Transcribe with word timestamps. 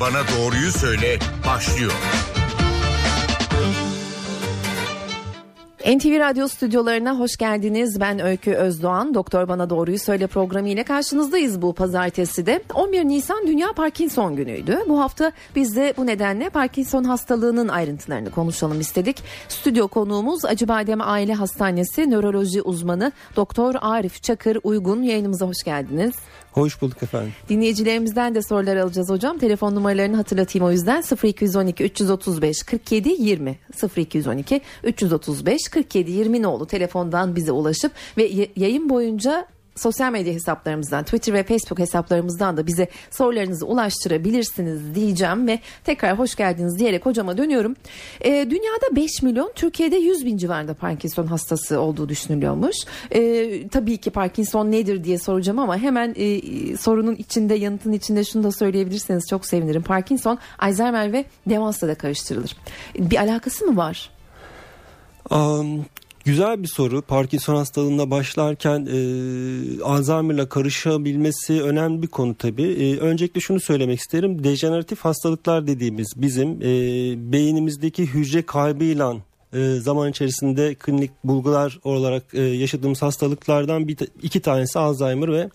Bana 0.00 0.18
Doğruyu 0.28 0.72
Söyle 0.72 1.18
başlıyor. 1.46 1.92
NTV 5.86 6.18
Radyo 6.18 6.48
stüdyolarına 6.48 7.18
hoş 7.18 7.36
geldiniz. 7.36 8.00
Ben 8.00 8.18
Öykü 8.18 8.52
Özdoğan. 8.52 9.14
Doktor 9.14 9.48
Bana 9.48 9.70
Doğruyu 9.70 9.98
Söyle 9.98 10.26
programı 10.26 10.68
ile 10.68 10.84
karşınızdayız 10.84 11.62
bu 11.62 11.74
pazartesi 11.74 12.46
de. 12.46 12.62
11 12.74 13.04
Nisan 13.04 13.46
Dünya 13.46 13.72
Parkinson 13.72 14.36
günüydü. 14.36 14.78
Bu 14.88 15.00
hafta 15.00 15.32
biz 15.56 15.76
de 15.76 15.94
bu 15.96 16.06
nedenle 16.06 16.50
Parkinson 16.50 17.04
hastalığının 17.04 17.68
ayrıntılarını 17.68 18.30
konuşalım 18.30 18.80
istedik. 18.80 19.22
Stüdyo 19.48 19.88
konuğumuz 19.88 20.44
Acıbadem 20.44 21.00
Aile 21.00 21.34
Hastanesi 21.34 22.10
nöroloji 22.10 22.62
uzmanı 22.62 23.12
Doktor 23.36 23.74
Arif 23.80 24.22
Çakır 24.22 24.58
Uygun. 24.62 25.02
Yayınımıza 25.02 25.46
hoş 25.46 25.62
geldiniz. 25.64 26.14
Hoş 26.52 26.82
bulduk 26.82 27.02
efendim. 27.02 27.32
Dinleyicilerimizden 27.48 28.34
de 28.34 28.42
sorular 28.42 28.76
alacağız 28.76 29.10
hocam. 29.10 29.38
Telefon 29.38 29.74
numaralarını 29.74 30.16
hatırlatayım 30.16 30.68
o 30.68 30.70
yüzden 30.70 31.02
0212 31.24 31.84
335 31.84 32.62
47 32.62 33.08
20 33.08 33.58
0212 33.96 34.60
335 34.84 35.68
47 35.70 36.10
20 36.10 36.42
nolu 36.42 36.66
telefondan 36.66 37.36
bize 37.36 37.52
ulaşıp 37.52 37.92
ve 38.16 38.48
yayın 38.56 38.88
boyunca 38.88 39.46
sosyal 39.80 40.12
medya 40.12 40.34
hesaplarımızdan 40.34 41.04
Twitter 41.04 41.34
ve 41.34 41.42
Facebook 41.42 41.78
hesaplarımızdan 41.78 42.56
da 42.56 42.66
bize 42.66 42.88
sorularınızı 43.10 43.66
ulaştırabilirsiniz 43.66 44.94
diyeceğim 44.94 45.46
ve 45.46 45.60
tekrar 45.84 46.18
hoş 46.18 46.34
geldiniz 46.34 46.78
diyerek 46.78 47.06
hocama 47.06 47.38
dönüyorum. 47.38 47.76
E, 48.20 48.30
dünyada 48.50 48.96
5 48.96 49.22
milyon 49.22 49.52
Türkiye'de 49.54 49.96
100 49.96 50.26
bin 50.26 50.36
civarında 50.36 50.74
Parkinson 50.74 51.26
hastası 51.26 51.80
olduğu 51.80 52.08
düşünülüyormuş. 52.08 52.76
E, 53.10 53.68
tabii 53.68 53.96
ki 53.96 54.10
Parkinson 54.10 54.70
nedir 54.70 55.04
diye 55.04 55.18
soracağım 55.18 55.58
ama 55.58 55.78
hemen 55.78 56.14
e, 56.16 56.40
sorunun 56.76 57.14
içinde 57.14 57.54
yanıtın 57.54 57.92
içinde 57.92 58.24
şunu 58.24 58.44
da 58.44 58.52
söyleyebilirseniz 58.52 59.28
çok 59.30 59.46
sevinirim. 59.46 59.82
Parkinson 59.82 60.38
Alzheimer 60.58 61.12
ve 61.12 61.24
demansla 61.46 61.88
da 61.88 61.94
karıştırılır. 61.94 62.56
Bir 62.98 63.16
alakası 63.16 63.66
mı 63.66 63.76
var? 63.76 64.10
Um, 65.30 65.84
Güzel 66.24 66.62
bir 66.62 66.68
soru. 66.68 67.02
Parkinson 67.02 67.54
hastalığına 67.54 68.10
başlarken 68.10 68.86
e, 68.90 69.82
Alzheimer'la 69.82 70.48
karışabilmesi 70.48 71.62
önemli 71.62 72.02
bir 72.02 72.06
konu 72.06 72.34
tabii. 72.34 72.62
E, 72.62 72.98
öncelikle 72.98 73.40
şunu 73.40 73.60
söylemek 73.60 74.00
isterim. 74.00 74.44
Dejeneratif 74.44 75.00
hastalıklar 75.00 75.66
dediğimiz 75.66 76.12
bizim 76.16 76.48
e, 76.50 76.62
beynimizdeki 77.32 78.06
hücre 78.06 78.42
kaybıyla 78.42 79.16
e, 79.52 79.74
zaman 79.74 80.10
içerisinde 80.10 80.74
klinik 80.74 81.10
bulgular 81.24 81.78
olarak 81.84 82.22
e, 82.32 82.42
yaşadığımız 82.42 83.02
hastalıklardan 83.02 83.88
bir 83.88 83.96
iki 84.22 84.40
tanesi 84.40 84.78
Alzheimer 84.78 85.32
ve 85.32 85.50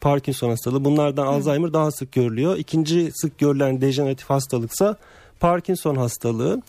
Parkinson 0.00 0.50
hastalığı. 0.50 0.84
Bunlardan 0.84 1.26
Hı. 1.26 1.30
Alzheimer 1.30 1.72
daha 1.72 1.90
sık 1.90 2.12
görülüyor. 2.12 2.56
İkinci 2.56 3.10
sık 3.14 3.38
görülen 3.38 3.80
dejeneratif 3.80 4.30
hastalıksa 4.30 4.96
Parkinson 5.40 5.96
hastalığı. 5.96 6.62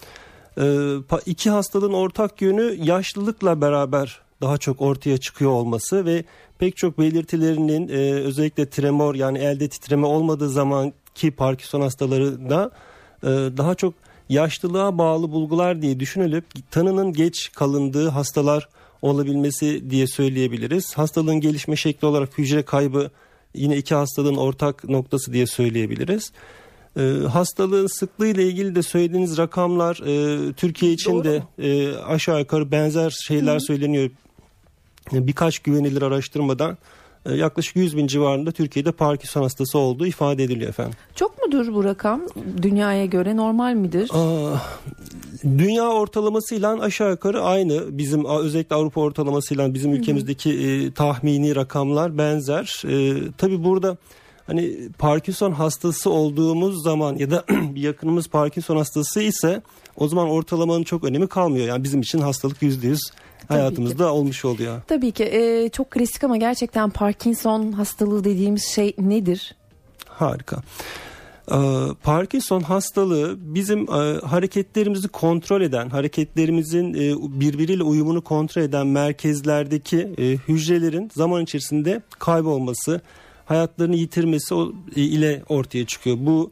Ee, 0.60 0.96
iki 1.26 1.50
hastalığın 1.50 1.94
ortak 1.94 2.42
yönü 2.42 2.76
yaşlılıkla 2.84 3.62
beraber 3.62 4.22
daha 4.42 4.58
çok 4.58 4.82
ortaya 4.82 5.18
çıkıyor 5.18 5.52
olması 5.52 6.06
ve 6.06 6.24
pek 6.60 6.78
çok 6.78 7.00
belirtilerinin 7.00 7.88
e, 7.88 8.14
özellikle 8.14 8.70
tremor 8.70 9.16
yani 9.16 9.38
elde 9.38 9.68
titreme 9.68 10.08
olmadığı 10.08 10.50
zaman 10.50 10.94
ki 11.16 11.32
Parkinson 11.32 11.82
hastalarında 11.82 12.72
e, 13.24 13.28
daha 13.28 13.76
çok 13.76 13.94
yaşlılığa 14.30 14.98
bağlı 14.98 15.32
bulgular 15.32 15.82
diye 15.82 16.00
düşünülüp 16.00 16.46
tanının 16.72 17.14
geç 17.14 17.52
kalındığı 17.56 18.10
hastalar 18.10 18.70
olabilmesi 19.02 19.90
diye 19.90 20.08
söyleyebiliriz. 20.08 20.98
Hastalığın 20.98 21.40
gelişme 21.40 21.76
şekli 21.76 22.06
olarak 22.06 22.38
hücre 22.38 22.64
kaybı 22.64 23.12
yine 23.54 23.78
iki 23.78 23.96
hastalığın 23.96 24.36
ortak 24.36 24.90
noktası 24.90 25.34
diye 25.34 25.48
söyleyebiliriz. 25.48 26.32
E, 26.98 27.28
hastalığın 27.28 27.88
sıklığı 27.88 28.28
ile 28.28 28.44
ilgili 28.44 28.76
de 28.76 28.84
söylediğiniz 28.84 29.38
rakamlar 29.38 30.02
e, 30.06 30.54
Türkiye 30.54 30.92
için 30.92 31.24
de 31.24 31.44
e, 31.60 31.96
aşağı 31.96 32.40
yukarı 32.40 32.72
benzer 32.72 33.10
şeyler 33.10 33.56
Hı. 33.56 33.60
söyleniyor. 33.60 34.10
Birkaç 35.12 35.60
güvenilir 35.60 36.02
araştırmadan 36.02 36.78
e, 37.26 37.36
yaklaşık 37.36 37.76
100 37.76 37.98
bin 37.98 38.08
civarında 38.08 38.52
Türkiye'de 38.52 38.92
Parkinson 38.92 39.42
hastası 39.42 39.78
olduğu 39.78 40.06
ifade 40.06 40.44
ediliyor 40.44 40.70
efendim. 40.70 40.94
Çok 41.16 41.46
mudur 41.46 41.74
bu 41.74 41.84
rakam? 41.84 42.22
Dünyaya 42.62 43.06
göre 43.06 43.38
normal 43.38 43.74
midir? 43.74 44.12
Aa, 44.14 44.62
dünya 45.44 45.90
ortalamasıyla 45.90 46.80
aşağı 46.80 47.12
yukarı 47.12 47.42
aynı. 47.42 47.98
Bizim 47.98 48.26
özellikle 48.26 48.76
Avrupa 48.76 49.02
ortalamasıyla 49.02 49.74
bizim 49.74 49.94
ülkemizdeki 49.94 50.52
e, 50.52 50.92
tahmini 50.92 51.56
rakamlar 51.56 52.18
benzer. 52.18 52.84
E, 52.88 53.16
tabii 53.38 53.64
burada 53.64 53.98
hani 54.48 54.90
Parkinson 54.98 55.52
hastası 55.52 56.10
olduğumuz 56.10 56.84
zaman 56.84 57.16
ya 57.16 57.32
da 57.32 57.44
bir 57.50 57.82
yakınımız 57.82 58.28
Parkinson 58.28 58.78
hastası 58.78 59.22
ise 59.22 59.62
o 59.96 60.08
zaman 60.08 60.30
ortalamanın 60.30 60.84
çok 60.84 61.04
önemi 61.04 61.28
kalmıyor. 61.28 61.68
Yani 61.68 61.84
bizim 61.84 62.02
için 62.02 62.20
hastalık 62.20 62.62
yüzde 62.62 62.88
yüz 62.88 63.02
hayatımızda 63.48 64.14
olmuş 64.14 64.46
oluyor. 64.46 64.82
Tabii 64.88 65.12
ki 65.12 65.24
ee, 65.24 65.70
çok 65.70 65.92
klasik 65.92 66.24
ama 66.24 66.38
gerçekten 66.38 66.90
Parkinson 66.90 67.72
hastalığı 67.72 68.24
dediğimiz 68.24 68.64
şey 68.64 68.96
nedir? 68.98 69.56
Harika. 70.08 70.62
Ee, 71.52 71.56
Parkinson 72.04 72.62
hastalığı 72.62 73.36
bizim 73.40 73.80
e, 73.80 74.20
hareketlerimizi 74.20 75.08
kontrol 75.08 75.62
eden, 75.62 75.90
hareketlerimizin 75.90 76.94
e, 76.94 77.16
birbiriyle 77.40 77.84
uyumunu 77.84 78.22
kontrol 78.22 78.62
eden 78.62 78.88
merkezlerdeki 78.88 80.14
e, 80.18 80.24
hücrelerin 80.24 81.12
zaman 81.16 81.44
içerisinde 81.44 82.02
kaybolması, 82.20 83.02
hayatlarını 83.48 83.96
yitirmesi 83.96 84.56
e, 84.96 85.02
ile 85.02 85.44
ortaya 85.50 85.86
çıkıyor. 85.86 86.18
Bu 86.20 86.52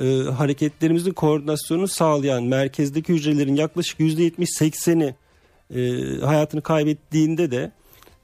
e, 0.00 0.04
hareketlerimizin 0.22 1.12
koordinasyonunu 1.12 1.88
sağlayan 1.88 2.42
merkezdeki 2.44 3.12
hücrelerin 3.12 3.56
yaklaşık 3.56 4.00
%70-80'i 4.00 5.14
e, 5.74 6.20
hayatını 6.20 6.62
kaybettiğinde 6.62 7.50
de 7.50 7.70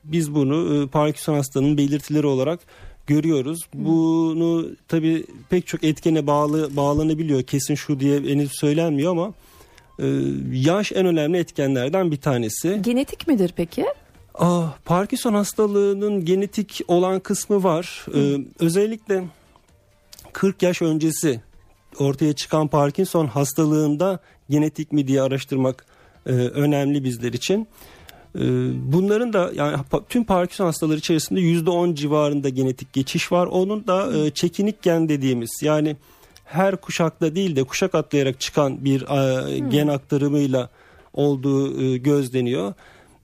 biz 0.04 0.34
bunu 0.34 0.84
e, 0.84 0.86
Parkinson 0.86 1.34
hastalığının 1.34 1.78
belirtileri 1.78 2.26
olarak 2.26 2.60
görüyoruz. 3.06 3.60
Bunu 3.74 4.66
tabi 4.88 5.24
pek 5.50 5.66
çok 5.66 5.84
etkene 5.84 6.26
bağlı 6.26 6.76
bağlanabiliyor. 6.76 7.42
Kesin 7.42 7.74
şu 7.74 8.00
diye 8.00 8.20
henüz 8.20 8.50
söylenmiyor 8.60 9.12
ama 9.12 9.32
e, 9.98 10.06
yaş 10.52 10.92
en 10.92 11.06
önemli 11.06 11.38
etkenlerden 11.38 12.10
bir 12.10 12.20
tanesi. 12.20 12.78
Genetik 12.82 13.28
midir 13.28 13.52
peki? 13.56 13.84
Ah, 14.34 14.76
Parkinson 14.84 15.34
hastalığının 15.34 16.24
genetik 16.24 16.80
olan 16.88 17.20
kısmı 17.20 17.62
var. 17.62 18.06
Ee, 18.14 18.38
özellikle 18.58 19.24
40 20.32 20.62
yaş 20.62 20.82
öncesi 20.82 21.40
ortaya 21.98 22.32
çıkan 22.32 22.68
Parkinson 22.68 23.26
hastalığında 23.26 24.18
genetik 24.50 24.92
mi 24.92 25.08
diye 25.08 25.22
araştırmak 25.22 25.86
e, 26.26 26.30
önemli 26.32 27.04
bizler 27.04 27.32
için. 27.32 27.68
E, 28.34 28.42
bunların 28.92 29.32
da 29.32 29.50
yani 29.54 29.76
tüm 30.08 30.24
Parkinson 30.24 30.64
hastaları 30.64 30.98
içerisinde 30.98 31.40
%10 31.40 31.94
civarında 31.94 32.48
genetik 32.48 32.92
geçiş 32.92 33.32
var. 33.32 33.46
Onun 33.46 33.86
da 33.86 34.16
e, 34.16 34.30
çekinik 34.30 34.82
gen 34.82 35.08
dediğimiz 35.08 35.50
yani 35.62 35.96
her 36.44 36.76
kuşakta 36.76 37.34
değil 37.34 37.56
de 37.56 37.64
kuşak 37.64 37.94
atlayarak 37.94 38.40
çıkan 38.40 38.84
bir 38.84 39.02
e, 39.02 39.58
gen 39.58 39.88
aktarımıyla 39.88 40.70
olduğu 41.14 41.82
e, 41.82 41.98
gözleniyor 41.98 42.74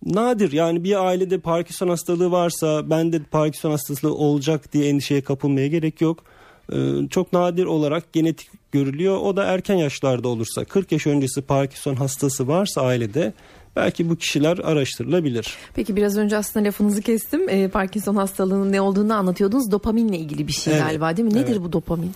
nadir 0.06 0.52
yani 0.52 0.84
bir 0.84 1.06
ailede 1.06 1.38
Parkinson 1.38 1.88
hastalığı 1.88 2.30
varsa 2.30 2.90
ben 2.90 3.12
de 3.12 3.18
Parkinson 3.22 3.70
hastalığı 3.70 4.14
olacak 4.14 4.72
diye 4.72 4.88
endişeye 4.88 5.20
kapılmaya 5.20 5.66
gerek 5.66 6.00
yok. 6.00 6.24
Ee, 6.72 6.76
çok 7.10 7.32
nadir 7.32 7.64
olarak 7.64 8.12
genetik 8.12 8.48
görülüyor. 8.72 9.16
O 9.16 9.36
da 9.36 9.44
erken 9.44 9.76
yaşlarda 9.76 10.28
olursa 10.28 10.64
40 10.64 10.92
yaş 10.92 11.06
öncesi 11.06 11.42
Parkinson 11.42 11.94
hastası 11.94 12.48
varsa 12.48 12.82
ailede 12.82 13.32
belki 13.76 14.10
bu 14.10 14.16
kişiler 14.16 14.58
araştırılabilir. 14.58 15.54
Peki 15.74 15.96
biraz 15.96 16.16
önce 16.16 16.36
aslında 16.36 16.66
lafınızı 16.66 17.02
kestim. 17.02 17.48
Ee, 17.48 17.68
Parkinson 17.68 18.16
hastalığının 18.16 18.72
ne 18.72 18.80
olduğunu 18.80 19.14
anlatıyordunuz. 19.14 19.70
Dopaminle 19.70 20.18
ilgili 20.18 20.46
bir 20.46 20.52
şey 20.52 20.72
evet. 20.72 20.82
galiba 20.82 21.16
değil 21.16 21.28
mi? 21.28 21.34
Nedir 21.34 21.52
evet. 21.52 21.62
bu 21.62 21.72
dopamin? 21.72 22.12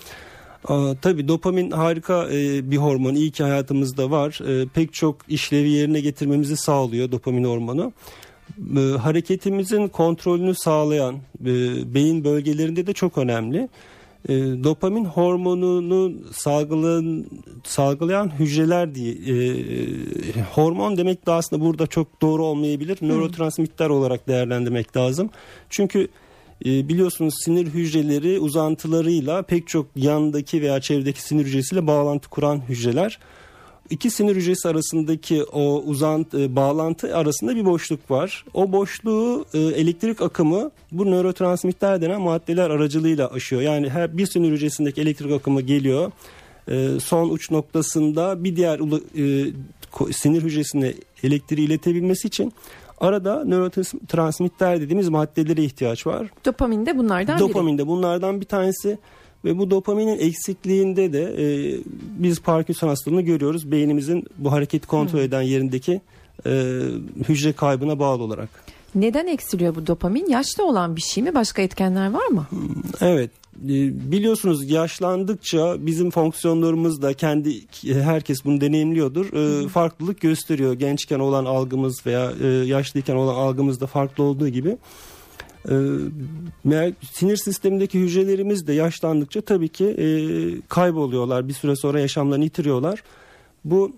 Aa, 0.69 0.95
tabii 1.03 1.29
dopamin 1.29 1.71
harika 1.71 2.29
e, 2.33 2.71
bir 2.71 2.77
hormon. 2.77 3.15
İyi 3.15 3.31
ki 3.31 3.43
hayatımızda 3.43 4.11
var. 4.11 4.63
E, 4.63 4.69
pek 4.69 4.95
çok 4.95 5.17
işlevi 5.29 5.71
yerine 5.71 6.01
getirmemizi 6.01 6.57
sağlıyor 6.57 7.13
dopamin 7.13 7.45
hormonu. 7.45 7.93
E, 8.77 8.81
hareketimizin 8.81 9.89
kontrolünü 9.89 10.55
sağlayan 10.55 11.15
e, 11.41 11.47
beyin 11.95 12.25
bölgelerinde 12.25 12.87
de 12.87 12.93
çok 12.93 13.19
önemli. 13.19 13.69
E, 14.29 14.35
dopamin 14.65 15.05
hormonunu 15.05 16.13
salgılayan, 16.33 17.25
salgılayan 17.65 18.39
hücreler 18.39 18.95
diye 18.95 19.13
e, 19.13 19.35
hormon 20.55 20.97
demek 20.97 21.27
de 21.27 21.33
aslında 21.33 21.65
burada 21.65 21.87
çok 21.87 22.23
doğru 22.23 22.45
olmayabilir. 22.45 22.99
Nörotransmitter 23.03 23.89
olarak 23.91 24.29
değerlendirmek 24.29 24.97
lazım. 24.97 25.31
Çünkü 25.71 26.09
e, 26.65 26.89
biliyorsunuz 26.89 27.35
sinir 27.45 27.67
hücreleri 27.67 28.39
uzantılarıyla 28.39 29.43
pek 29.43 29.69
çok 29.69 29.87
yandaki 29.97 30.63
veya 30.63 30.81
çevredeki 30.81 31.23
sinir 31.23 31.45
hücresiyle 31.45 31.87
bağlantı 31.87 32.29
kuran 32.29 32.63
hücreler. 32.69 33.19
İki 33.91 34.11
sinir 34.11 34.37
hücresi 34.37 34.69
arasındaki 34.69 35.45
o 35.45 35.83
uzant 35.87 36.35
e, 36.35 36.57
bağlantı 36.57 37.17
arasında 37.17 37.57
bir 37.57 37.65
boşluk 37.65 38.11
var. 38.11 38.45
O 38.55 38.73
boşluğu 38.73 39.47
e, 39.55 39.59
elektrik 39.59 40.23
akımı 40.23 40.71
bu 40.93 41.11
nörotransmitter 41.11 42.03
denen 42.03 42.21
maddeler 42.21 42.71
aracılığıyla 42.71 43.29
aşıyor. 43.29 43.63
Yani 43.63 43.91
her 43.91 44.19
bir 44.19 44.27
sinir 44.27 44.53
hücresindeki 44.53 45.01
elektrik 45.01 45.33
akımı 45.33 45.61
geliyor 45.61 46.13
e, 46.69 47.01
son 47.01 47.31
uç 47.31 47.51
noktasında 47.51 48.45
bir 48.45 48.57
diğer 48.57 48.81
e, 49.19 49.53
sinir 50.13 50.43
hücresine 50.43 50.95
elektriği 51.23 51.67
iletebilmesi 51.67 52.29
için 52.29 52.53
arada 53.03 53.45
nörotransmitter 53.45 54.81
dediğimiz 54.81 55.09
maddelere 55.09 55.65
ihtiyaç 55.65 56.07
var. 56.07 56.31
Dopamin 56.45 56.87
de 56.87 56.99
bunlardan 56.99 57.39
Dopamin 57.39 57.79
de 57.79 57.87
bunlardan 57.87 58.41
bir 58.41 58.47
tanesi. 58.47 58.99
Ve 59.45 59.59
bu 59.59 59.71
dopaminin 59.71 60.19
eksikliğinde 60.19 61.13
de 61.13 61.23
e, 61.23 61.77
biz 62.19 62.41
Parkinson 62.41 62.89
hastalığını 62.89 63.21
görüyoruz. 63.21 63.71
Beynimizin 63.73 64.25
bu 64.39 64.53
hareketi 64.53 64.87
kontrol 64.87 65.21
eden 65.21 65.43
yerindeki 65.43 66.01
e, 66.47 66.83
hücre 67.29 67.53
kaybına 67.53 67.99
bağlı 67.99 68.23
olarak. 68.23 68.49
Neden 68.95 69.27
eksiliyor 69.27 69.75
bu 69.75 69.87
dopamin? 69.87 70.27
Yaşta 70.27 70.63
olan 70.63 70.97
bir 70.97 71.01
şey 71.01 71.23
mi? 71.23 71.35
Başka 71.35 71.63
etkenler 71.63 72.11
var 72.11 72.27
mı? 72.27 72.47
Evet. 73.01 73.31
E, 73.65 74.11
biliyorsunuz 74.13 74.71
yaşlandıkça 74.71 75.87
bizim 75.87 76.11
fonksiyonlarımız 76.11 77.03
da 77.03 77.15
kendi 77.15 77.61
herkes 77.93 78.45
bunu 78.45 78.61
deneyimliyordur. 78.61 79.33
E, 79.33 79.69
farklılık 79.69 80.21
gösteriyor. 80.21 80.73
Gençken 80.73 81.19
olan 81.19 81.45
algımız 81.45 82.07
veya 82.07 82.33
e, 82.43 82.47
yaşlıyken 82.47 83.17
olan 83.17 83.35
algımız 83.35 83.81
da 83.81 83.87
farklı 83.87 84.25
olduğu 84.25 84.49
gibi. 84.49 84.77
E, 85.69 85.75
sinir 87.13 87.37
sistemindeki 87.37 88.01
hücrelerimiz 88.01 88.67
de 88.67 88.73
yaşlandıkça 88.73 89.41
tabii 89.41 89.69
ki 89.69 89.87
e, 89.87 90.07
kayboluyorlar. 90.69 91.49
Bir 91.49 91.53
süre 91.53 91.77
sonra 91.77 92.01
yaşamlarını 92.01 92.45
yitiriyorlar. 92.45 93.03
Bu 93.65 93.93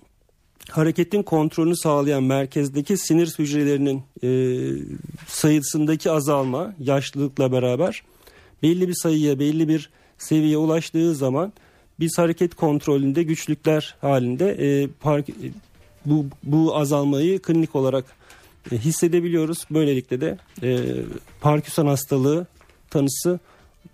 hareketin 0.70 1.22
kontrolünü 1.22 1.76
sağlayan 1.76 2.22
merkezdeki 2.22 2.96
sinir 2.96 3.34
hücrelerinin 3.38 4.02
e, 4.22 4.28
sayısındaki 5.26 6.10
azalma 6.10 6.74
yaşlılıkla 6.78 7.52
beraber 7.52 8.02
belli 8.62 8.88
bir 8.88 8.94
sayıya 8.94 9.38
belli 9.38 9.68
bir 9.68 9.90
seviyeye 10.18 10.56
ulaştığı 10.56 11.14
zaman 11.14 11.52
biz 12.00 12.18
hareket 12.18 12.54
kontrolünde 12.54 13.22
güçlükler 13.22 13.96
halinde 14.00 14.50
e, 14.50 14.88
park, 15.00 15.28
bu, 16.04 16.26
bu 16.42 16.76
azalmayı 16.76 17.42
klinik 17.42 17.76
olarak 17.76 18.04
e, 18.72 18.78
hissedebiliyoruz. 18.78 19.58
Böylelikle 19.70 20.20
de 20.20 20.38
e, 20.62 20.78
Parkinson 21.40 21.86
hastalığı 21.86 22.46
tanısı 22.90 23.40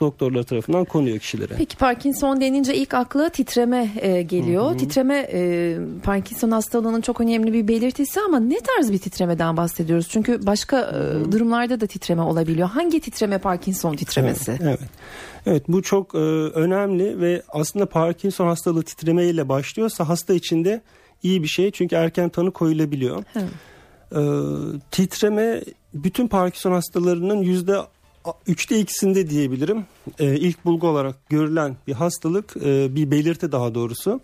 doktorlar 0.00 0.43
tarafından 0.43 0.85
konuyor 0.85 1.19
kişilere. 1.19 1.55
Peki 1.56 1.76
Parkinson 1.76 2.41
denince 2.41 2.75
ilk 2.75 2.94
akla 2.94 3.29
titreme 3.29 3.91
e, 4.00 4.23
geliyor. 4.23 4.70
Hı 4.70 4.75
hı. 4.75 4.76
Titreme 4.76 5.29
e, 5.32 5.79
Parkinson 6.02 6.50
hastalığının 6.50 7.00
çok 7.00 7.20
önemli 7.20 7.52
bir 7.52 7.69
belirtisi 7.69 8.20
ama 8.20 8.41
ne 8.41 8.61
tarz 8.61 8.93
bir 8.93 8.99
titremeden 8.99 9.56
bahsediyoruz? 9.56 10.08
Çünkü 10.08 10.47
başka 10.47 10.81
e, 10.81 11.32
durumlarda 11.32 11.81
da 11.81 11.87
titreme 11.87 12.23
olabiliyor. 12.23 12.69
Hangi 12.69 13.00
titreme 13.00 13.38
Parkinson 13.38 13.97
titremesi? 13.97 14.50
Evet. 14.50 14.61
evet. 14.62 14.91
Evet 15.47 15.64
bu 15.69 15.82
çok 15.82 16.14
e, 16.14 16.19
önemli 16.19 17.20
ve 17.20 17.43
aslında 17.49 17.87
Parkinson 17.87 18.47
hastalığı 18.47 18.82
titremeyle 18.82 19.49
başlıyorsa 19.49 20.08
hasta 20.08 20.35
içinde 20.35 20.81
iyi 21.23 21.43
bir 21.43 21.49
şey 21.49 21.70
çünkü 21.70 21.97
erken 21.97 22.29
tanı 22.29 22.50
koyulabiliyor. 22.50 23.25
E, 24.12 24.20
titreme 24.91 25.62
bütün 25.94 26.29
Parkinson 26.29 26.73
hastalarının 26.73 27.43
yüzde 27.43 27.76
üçte 28.46 28.78
ikisinde 28.78 29.31
diyebilirim. 29.31 29.84
E, 30.19 30.37
ilk 30.37 30.64
bulgu 30.64 30.88
olarak 30.88 31.28
görülen 31.28 31.76
bir 31.87 31.93
hastalık, 31.93 32.56
e, 32.56 32.94
bir 32.94 33.11
belirti 33.11 33.52
daha 33.52 33.75
doğrusu. 33.75 34.20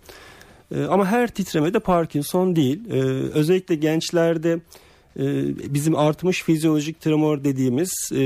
E, 0.75 0.85
ama 0.85 1.07
her 1.07 1.29
titreme 1.29 1.75
de 1.75 1.79
Parkinson 1.79 2.57
değil. 2.57 2.91
E, 2.91 3.01
özellikle 3.33 3.75
gençlerde 3.75 4.61
e, 5.19 5.25
bizim 5.75 5.97
artmış 5.97 6.43
fizyolojik 6.43 7.01
tremor 7.01 7.45
dediğimiz 7.45 7.91
e, 8.13 8.21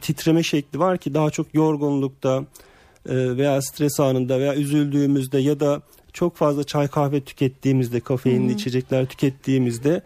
titreme 0.00 0.42
şekli 0.42 0.78
var 0.78 0.98
ki 0.98 1.14
daha 1.14 1.30
çok 1.30 1.54
yorgunlukta 1.54 2.44
e, 3.08 3.36
veya 3.36 3.62
stres 3.62 4.00
anında 4.00 4.38
veya 4.38 4.54
üzüldüğümüzde 4.54 5.38
ya 5.38 5.60
da 5.60 5.82
çok 6.12 6.36
fazla 6.36 6.64
çay 6.64 6.88
kahve 6.88 7.20
tükettiğimizde, 7.20 8.00
kafeinli 8.00 8.48
hmm. 8.48 8.56
içecekler 8.56 9.06
tükettiğimizde 9.06 10.02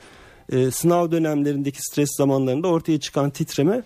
sınav 0.70 1.10
dönemlerindeki 1.10 1.78
stres 1.82 2.08
zamanlarında 2.17 2.69
ortaya 2.69 3.00
çıkan 3.00 3.31
titreme 3.31 3.82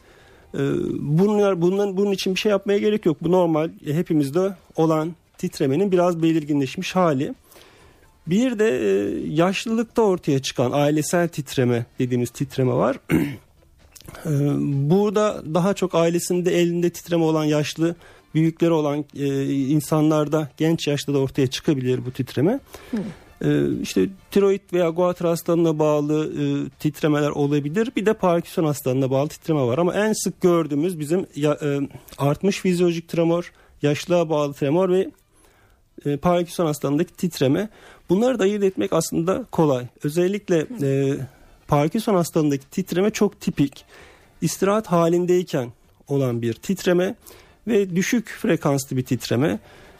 bunlar 0.98 1.62
bunların 1.62 1.96
bunun 1.96 2.12
için 2.12 2.34
bir 2.34 2.40
şey 2.40 2.50
yapmaya 2.50 2.78
gerek 2.78 3.06
yok. 3.06 3.16
Bu 3.22 3.32
normal 3.32 3.70
e, 3.86 3.94
hepimizde 3.94 4.54
olan 4.76 5.14
titremenin 5.38 5.92
biraz 5.92 6.22
belirginleşmiş 6.22 6.96
hali. 6.96 7.34
Bir 8.26 8.58
de 8.58 8.68
e, 8.68 9.18
yaşlılıkta 9.28 10.02
ortaya 10.02 10.42
çıkan 10.42 10.72
ailesel 10.72 11.28
titreme 11.28 11.86
dediğimiz 11.98 12.30
titreme 12.30 12.72
var. 12.72 12.98
Ee, 14.26 14.30
burada 14.90 15.42
daha 15.54 15.74
çok 15.74 15.94
ailesinde 15.94 16.60
elinde 16.60 16.90
titreme 16.90 17.24
olan 17.24 17.44
yaşlı 17.44 17.94
büyükleri 18.34 18.70
olan 18.70 19.04
e, 19.16 19.44
insanlarda 19.52 20.48
genç 20.56 20.88
yaşta 20.88 21.14
da 21.14 21.18
ortaya 21.18 21.46
çıkabilir 21.46 22.06
bu 22.06 22.10
titreme. 22.10 22.60
Hı. 22.90 22.96
Ee, 23.44 23.80
işte 23.82 24.08
tiroid 24.30 24.60
veya 24.72 24.88
guatr 24.88 25.24
hastalığına 25.24 25.78
bağlı 25.78 26.32
e, 26.42 26.44
titremeler 26.78 27.30
olabilir. 27.30 27.92
Bir 27.96 28.06
de 28.06 28.12
Parkinson 28.12 28.64
hastalığına 28.64 29.10
bağlı 29.10 29.28
titreme 29.28 29.60
var. 29.60 29.78
Ama 29.78 29.94
en 29.94 30.12
sık 30.12 30.40
gördüğümüz 30.40 30.98
bizim 31.00 31.26
ya, 31.36 31.58
e, 31.62 31.80
artmış 32.18 32.60
fizyolojik 32.60 33.08
tremor, 33.08 33.52
yaşlılığa 33.82 34.30
bağlı 34.30 34.52
tremor 34.52 34.88
ve 34.88 35.10
e, 36.06 36.16
Parkinson 36.16 36.66
hastalığındaki 36.66 37.14
titreme. 37.14 37.68
Bunları 38.08 38.38
da 38.38 38.42
ayırt 38.42 38.64
etmek 38.64 38.92
aslında 38.92 39.44
kolay. 39.50 39.86
Özellikle 40.04 40.66
e, 40.82 41.16
Parkinson 41.68 42.14
hastalığındaki 42.14 42.70
titreme 42.70 43.10
çok 43.10 43.40
tipik. 43.40 43.84
İstirahat 44.40 44.86
halindeyken 44.86 45.72
olan 46.08 46.42
bir 46.42 46.54
titreme 46.54 47.14
ve 47.68 47.96
düşük 47.96 48.28
frekanslı 48.28 48.96
bir 48.96 49.04
titreme. 49.04 49.58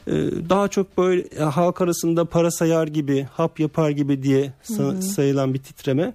Ee, 0.08 0.48
daha 0.48 0.68
çok 0.68 0.98
böyle 0.98 1.22
e, 1.22 1.42
halk 1.42 1.80
arasında 1.80 2.24
para 2.24 2.50
sayar 2.50 2.86
gibi, 2.86 3.26
hap 3.32 3.60
yapar 3.60 3.90
gibi 3.90 4.22
diye 4.22 4.52
sayılan 5.00 5.54
bir 5.54 5.58
titreme. 5.58 6.14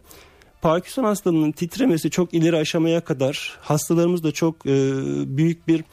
Parkinson 0.61 1.03
hastalığının 1.03 1.51
titremesi 1.51 2.09
çok 2.09 2.33
ileri 2.33 2.57
aşamaya 2.57 3.01
kadar 3.01 3.57
hastalarımız 3.61 4.23
da 4.23 4.31
çok 4.31 4.65
e, 4.65 4.93
büyük 5.37 5.67
bir 5.67 5.83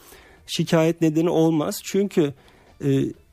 şikayet 0.47 1.01
nedeni 1.01 1.31
olmaz. 1.31 1.81
Çünkü 1.85 2.35
e, 2.85 2.89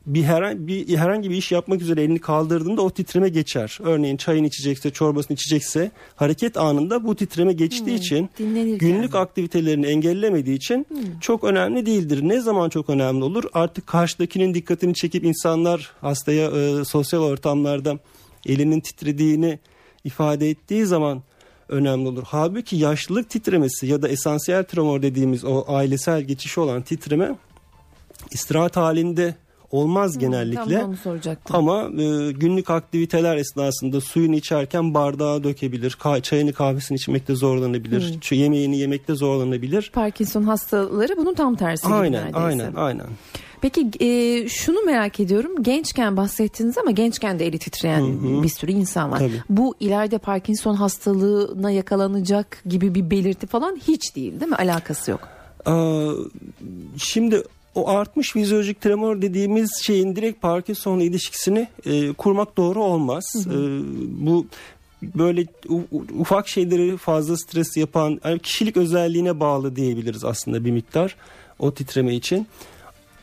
bir 0.08 0.24
herhangi, 0.24 0.68
bir 0.68 0.98
herhangi 0.98 1.30
bir 1.30 1.36
iş 1.36 1.52
yapmak 1.52 1.82
üzere 1.82 2.04
elini 2.04 2.20
kaldırdığında 2.20 2.82
o 2.82 2.90
titreme 2.90 3.30
geçer. 3.30 3.80
Örneğin 3.84 4.18
çayın 4.18 4.44
içecekse, 4.44 4.90
çorbasını 4.90 5.36
içecekse 5.36 5.92
hareket 6.16 6.58
anında 6.58 7.04
bu 7.04 7.16
titreme 7.16 7.54
geçtiği 7.54 7.90
hmm, 7.90 7.96
için 7.96 8.30
günlük 8.78 9.14
yani. 9.14 9.18
aktivitelerini 9.18 9.86
engellemediği 9.86 10.58
için 10.58 10.86
hmm. 10.90 11.20
çok 11.22 11.44
önemli 11.44 11.86
değildir. 11.86 12.20
Ne 12.24 12.40
zaman 12.40 12.70
çok 12.70 12.90
önemli 12.90 13.24
olur? 13.24 13.44
Artık 13.54 13.88
karşıdakinin 13.88 14.54
dikkatini 14.54 14.94
çekip 14.94 15.24
insanlar 15.24 15.92
hastaya 16.02 16.52
e, 16.52 16.86
sosyal 16.86 17.22
ortamlarda 17.22 18.00
elinin 18.46 18.80
titrediğini 18.80 19.60
ifade 20.04 20.50
ettiği 20.50 20.86
zaman 20.86 21.22
önemli 21.70 22.08
olur. 22.08 22.24
Halbuki 22.26 22.76
yaşlılık 22.76 23.30
titremesi 23.30 23.88
ya 23.88 24.02
da 24.02 24.08
esansiyel 24.08 24.64
tremor 24.64 25.02
dediğimiz 25.02 25.46
o 25.46 25.66
ailesel 25.68 26.22
geçişi 26.22 26.60
olan 26.60 26.82
titreme 26.82 27.36
istirahat 28.32 28.78
halinde 28.78 29.36
olmaz 29.72 30.16
Hı, 30.16 30.20
genellikle. 30.20 30.80
Tam 30.80 30.90
onu 30.90 30.98
soracaktım. 30.98 31.56
Ama 31.56 31.84
e, 31.84 32.32
günlük 32.32 32.70
aktiviteler 32.70 33.38
esnasında 33.38 34.02
suyunu 34.02 34.36
içerken 34.36 34.94
bardağa 34.94 35.44
dökebilir. 35.44 35.92
Ka- 35.92 36.22
çayını 36.22 36.54
kahvesini 36.54 36.96
içmekte 36.96 37.36
zorlanabilir. 37.36 38.20
Hı. 38.30 38.36
Yemeğini 38.36 38.78
yemekte 38.78 39.16
zorlanabilir. 39.16 39.92
Parkinson 39.94 40.44
hastaları 40.44 41.18
bunun 41.18 41.34
tam 41.34 41.56
tersi. 41.56 41.88
Aynen 41.88 42.12
neredeyse. 42.12 42.40
aynen 42.40 42.74
aynen. 42.76 43.08
Peki 43.62 43.90
e, 44.00 44.50
şunu 44.50 44.82
merak 44.82 45.20
ediyorum. 45.20 45.64
Gençken 45.64 46.18
bahsettiniz 46.18 46.78
ama 46.78 46.92
gençken 46.92 47.40
de 47.40 47.46
eli 47.46 47.60
titreyen 47.60 48.02
hı 48.02 48.38
hı. 48.38 48.44
bir 48.44 48.50
sürü 48.50 48.72
insan 48.72 49.12
var. 49.12 49.20
Tabii. 49.20 49.42
Bu 49.50 49.76
ileride 49.80 50.18
Parkinson 50.18 50.76
hastalığına 50.76 51.72
yakalanacak 51.72 52.62
gibi 52.66 52.96
bir 52.96 53.12
belirti 53.12 53.48
falan 53.48 53.76
hiç 53.88 54.16
değil 54.16 54.40
değil 54.40 54.52
mi? 54.52 54.56
Alakası 54.56 55.12
yok. 55.12 55.28
Ee, 55.68 56.08
şimdi 56.98 57.44
o 57.78 57.90
artmış 57.90 58.32
fizyolojik 58.32 58.82
tremor 58.82 59.22
dediğimiz 59.22 59.82
şeyin 59.84 60.16
direkt 60.16 60.42
Parkinson'la 60.42 61.04
ilişkisini 61.04 61.68
e, 61.86 62.14
kurmak 62.14 62.58
doğru 62.58 62.84
olmaz. 62.84 63.26
Hı 63.44 63.50
hı. 63.50 63.54
E, 63.54 63.82
bu 64.26 64.48
böyle 65.02 65.46
ufak 66.20 66.48
şeyleri 66.48 66.98
fazla 66.98 67.38
stres 67.38 67.78
yapan 67.78 68.22
yani 68.26 68.40
kişilik 68.40 68.78
özelliğine 68.78 69.40
bağlı 69.40 69.76
diyebiliriz 69.76 70.24
aslında 70.24 70.66
bir 70.66 70.72
miktar 70.72 71.16
o 71.60 71.74
titreme 71.74 72.16
için. 72.16 72.48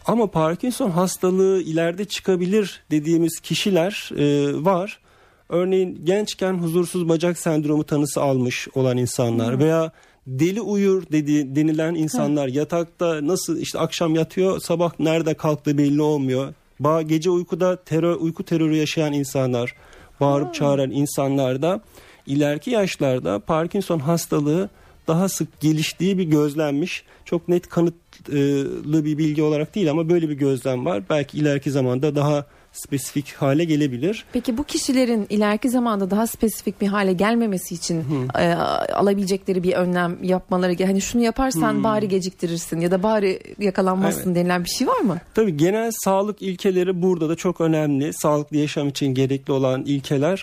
Ama 0.07 0.27
Parkinson 0.27 0.91
hastalığı 0.91 1.63
ileride 1.63 2.05
çıkabilir 2.05 2.83
dediğimiz 2.91 3.41
kişiler 3.41 4.11
e, 4.17 4.55
var. 4.65 5.01
Örneğin 5.49 6.01
gençken 6.05 6.55
huzursuz 6.55 7.09
bacak 7.09 7.39
sendromu 7.39 7.85
tanısı 7.85 8.23
almış 8.23 8.69
olan 8.75 8.97
insanlar 8.97 9.53
hmm. 9.55 9.61
veya 9.61 9.93
deli 10.26 10.61
uyur 10.61 11.02
dedi 11.12 11.57
denilen 11.57 11.95
insanlar 11.95 12.50
Hı. 12.50 12.54
yatakta 12.54 13.26
nasıl 13.26 13.59
işte 13.59 13.78
akşam 13.78 14.14
yatıyor 14.14 14.61
sabah 14.61 14.93
nerede 14.99 15.35
kalktığı 15.35 15.78
belli 15.78 16.02
olmuyor. 16.02 16.54
Ba 16.81 17.02
gece 17.02 17.31
uykuda 17.31 17.76
terör 17.76 18.16
uyku 18.16 18.45
terörü 18.45 18.76
yaşayan 18.76 19.12
insanlar, 19.12 19.75
bağırıp 20.21 20.49
Hı. 20.49 20.52
çağıran 20.52 20.90
insanlar 20.90 21.62
da 21.62 21.81
ileriki 22.26 22.71
yaşlarda 22.71 23.38
Parkinson 23.38 23.99
hastalığı 23.99 24.71
daha 25.09 25.28
sık 25.28 25.61
geliştiği 25.61 26.19
bir 26.19 26.25
gözlenmiş. 26.25 27.04
Çok 27.25 27.49
net 27.49 27.69
kanıtlı 27.69 29.04
bir 29.04 29.19
bilgi 29.19 29.43
olarak 29.43 29.75
değil 29.75 29.90
ama 29.90 30.09
böyle 30.09 30.28
bir 30.28 30.35
gözlem 30.35 30.85
var. 30.85 31.02
Belki 31.11 31.38
ileriki 31.38 31.71
zamanda 31.71 32.16
daha 32.16 32.47
spesifik 32.75 33.33
hale 33.33 33.64
gelebilir. 33.64 34.25
Peki 34.33 34.59
bu 34.59 34.64
kişilerin 34.64 35.26
ileriki 35.31 35.71
zamanda 35.71 36.11
daha 36.11 36.26
spesifik 36.26 36.81
bir 36.81 36.87
hale 36.87 37.12
gelmemesi 37.12 37.75
için 37.75 38.04
e, 38.38 38.52
alabilecekleri 38.93 39.62
bir 39.62 39.73
önlem 39.73 40.25
yapmaları 40.25 40.85
hani 40.87 41.00
şunu 41.00 41.23
yaparsan 41.23 41.85
bari 41.85 42.09
geciktirirsin 42.09 42.81
ya 42.81 42.90
da 42.90 43.02
bari 43.02 43.40
yakalanmazsın 43.59 44.26
Evet. 44.26 44.37
denilen 44.37 44.64
bir 44.64 44.71
şey 44.71 44.87
var 44.87 45.00
mı? 45.00 45.19
Tabii 45.35 45.57
genel 45.57 45.90
sağlık 46.04 46.43
ilkeleri 46.43 47.02
burada 47.02 47.28
da 47.28 47.37
çok 47.37 47.61
önemli. 47.61 48.12
Sağlıklı 48.12 48.57
yaşam 48.57 48.88
için 48.88 49.07
gerekli 49.07 49.52
olan 49.52 49.83
ilkeler 49.85 50.43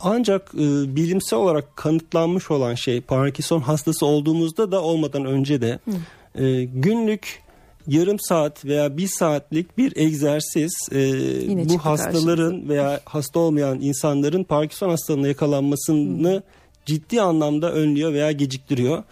ancak 0.00 0.50
e, 0.54 0.96
bilimsel 0.96 1.38
olarak 1.38 1.76
kanıtlanmış 1.76 2.50
olan 2.50 2.74
şey 2.74 3.00
Parkinson 3.00 3.60
hastası 3.60 4.06
olduğumuzda 4.06 4.72
da 4.72 4.82
olmadan 4.82 5.24
önce 5.24 5.60
de 5.60 5.78
e, 6.34 6.64
günlük 6.64 7.42
yarım 7.88 8.18
saat 8.20 8.64
veya 8.64 8.96
bir 8.96 9.08
saatlik 9.08 9.78
bir 9.78 9.96
egzersiz 9.96 10.72
e, 10.92 10.98
Yine 10.98 11.68
bu 11.68 11.78
hastaların 11.78 12.68
veya 12.68 13.00
hasta 13.04 13.40
olmayan 13.40 13.80
insanların 13.80 14.44
Parkinson 14.44 14.88
hastalığına 14.88 15.28
yakalanmasını 15.28 16.42
ciddi 16.86 17.20
anlamda 17.22 17.72
önlüyor 17.72 18.12
veya 18.12 18.32
geciktiriyor. 18.32 19.02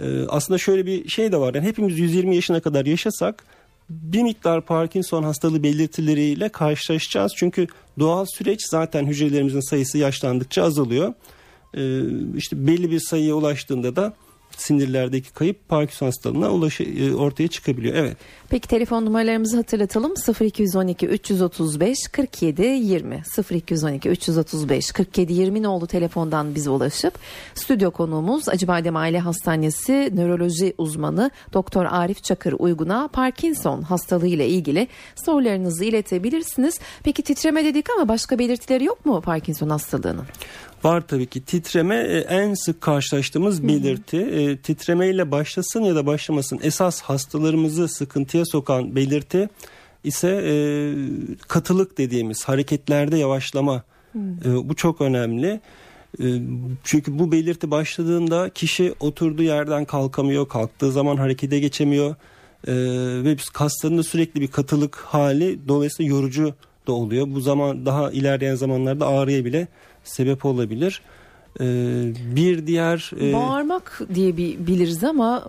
E, 0.00 0.26
aslında 0.28 0.58
şöyle 0.58 0.86
bir 0.86 1.08
şey 1.08 1.32
de 1.32 1.36
var. 1.36 1.54
Yani 1.54 1.66
hepimiz 1.66 1.98
120 1.98 2.36
yaşına 2.36 2.60
kadar 2.60 2.86
yaşasak 2.86 3.44
bir 3.90 4.22
miktar 4.22 4.60
Parkinson 4.60 5.22
hastalığı 5.22 5.62
belirtileriyle 5.62 6.48
karşılaşacağız. 6.48 7.32
Çünkü 7.36 7.66
doğal 7.98 8.26
süreç 8.26 8.60
zaten 8.70 9.06
hücrelerimizin 9.06 9.70
sayısı 9.70 9.98
yaşlandıkça 9.98 10.62
azalıyor. 10.62 11.14
Ee, 11.74 12.00
işte 12.36 12.66
belli 12.66 12.90
bir 12.90 13.00
sayıya 13.00 13.34
ulaştığında 13.34 13.96
da 13.96 14.12
sinirlerdeki 14.60 15.32
kayıp 15.32 15.68
Parkinson 15.68 16.06
hastalığına 16.06 16.50
ulaşı, 16.50 16.82
e, 16.82 17.14
ortaya 17.14 17.48
çıkabiliyor. 17.48 17.94
Evet. 17.94 18.16
Peki 18.50 18.68
telefon 18.68 19.04
numaralarımızı 19.04 19.56
hatırlatalım 19.56 20.14
0212 20.40 21.06
335 21.06 21.98
47 22.12 22.62
20 22.62 23.22
0212 23.50 24.08
335 24.08 24.92
47 24.92 25.32
20 25.32 25.62
nolu 25.62 25.86
telefondan 25.86 26.54
bize 26.54 26.70
ulaşıp 26.70 27.14
stüdyo 27.54 27.90
konuğumuz 27.90 28.48
Acıbadem 28.48 28.96
Aile 28.96 29.18
Hastanesi 29.18 30.10
nöroloji 30.14 30.74
uzmanı 30.78 31.30
Doktor 31.52 31.84
Arif 31.84 32.24
Çakır 32.24 32.54
Uygun'a 32.58 33.08
Parkinson 33.08 33.82
hastalığı 33.82 34.26
ile 34.26 34.48
ilgili 34.48 34.88
sorularınızı 35.24 35.84
iletebilirsiniz. 35.84 36.78
Peki 37.02 37.22
titreme 37.22 37.64
dedik 37.64 37.90
ama 37.90 38.08
başka 38.08 38.38
belirtileri 38.38 38.84
yok 38.84 39.06
mu 39.06 39.20
Parkinson 39.20 39.68
hastalığının? 39.70 40.24
Var 40.84 41.00
tabii 41.00 41.26
ki 41.26 41.44
titreme 41.44 41.96
e, 41.96 42.18
en 42.18 42.54
sık 42.54 42.80
karşılaştığımız 42.80 43.68
belirti. 43.68 44.16
E, 44.16 44.56
titremeyle 44.56 45.30
başlasın 45.30 45.80
ya 45.80 45.94
da 45.94 46.06
başlamasın 46.06 46.60
esas 46.62 47.00
hastalarımızı 47.00 47.88
sıkıntıya 47.88 48.44
sokan 48.44 48.96
belirti 48.96 49.48
ise 50.04 50.28
e, 50.28 50.54
katılık 51.48 51.98
dediğimiz 51.98 52.44
hareketlerde 52.44 53.16
yavaşlama. 53.16 53.82
E, 54.16 54.68
bu 54.68 54.74
çok 54.74 55.00
önemli. 55.00 55.60
E, 56.20 56.26
çünkü 56.84 57.18
bu 57.18 57.32
belirti 57.32 57.70
başladığında 57.70 58.50
kişi 58.50 58.94
oturduğu 59.00 59.42
yerden 59.42 59.84
kalkamıyor, 59.84 60.48
kalktığı 60.48 60.92
zaman 60.92 61.16
harekete 61.16 61.58
geçemiyor 61.58 62.14
ve 63.24 63.36
kaslarında 63.52 64.02
sürekli 64.02 64.40
bir 64.40 64.48
katılık 64.48 64.96
hali 64.96 65.68
dolayısıyla 65.68 66.14
yorucu 66.14 66.54
da 66.86 66.92
oluyor. 66.92 67.26
Bu 67.28 67.40
zaman 67.40 67.86
daha 67.86 68.10
ilerleyen 68.10 68.54
zamanlarda 68.54 69.06
ağrıya 69.06 69.44
bile 69.44 69.68
sebep 70.08 70.44
olabilir. 70.44 71.02
E, 71.60 71.64
bir 72.36 72.66
diğer 72.66 73.10
e, 73.20 73.32
Bağırmak 73.32 74.02
diye 74.14 74.36
bir 74.36 74.66
biliriz 74.66 75.04
ama 75.04 75.44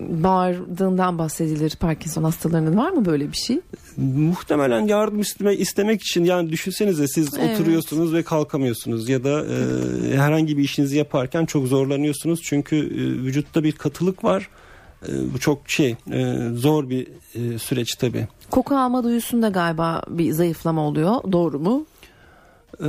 bağırdığından 0.00 1.18
bahsedilir 1.18 1.76
Parkinson 1.80 2.24
hastalarının 2.24 2.76
var 2.76 2.90
mı 2.90 3.04
böyle 3.04 3.32
bir 3.32 3.36
şey? 3.36 3.60
muhtemelen 3.96 4.86
yardım 4.86 5.20
isteme, 5.20 5.54
istemek 5.56 6.00
için 6.02 6.24
yani 6.24 6.50
düşünsenize 6.50 7.08
siz 7.08 7.28
Evet. 7.38 7.60
oturuyorsunuz 7.60 8.14
ve 8.14 8.22
kalkamıyorsunuz 8.22 9.08
ya 9.08 9.24
da 9.24 9.44
e, 9.44 10.16
herhangi 10.16 10.58
bir 10.58 10.62
işinizi 10.62 10.96
yaparken 10.96 11.46
çok 11.46 11.66
zorlanıyorsunuz 11.66 12.40
çünkü 12.42 12.76
e, 12.76 13.24
vücutta 13.24 13.64
bir 13.64 13.72
katılık 13.72 14.24
var. 14.24 14.48
E, 15.08 15.12
bu 15.34 15.38
çok 15.38 15.70
şey 15.70 15.96
e, 16.12 16.36
zor 16.54 16.90
bir 16.90 17.06
e, 17.34 17.58
süreç 17.58 17.94
tabii. 17.94 18.28
Koku 18.50 18.76
alma 18.76 19.04
duyusunda 19.04 19.48
galiba 19.48 20.02
bir 20.08 20.32
zayıflama 20.32 20.80
oluyor. 20.82 21.32
Doğru 21.32 21.58
mu? 21.58 21.86
Ee, 22.80 22.86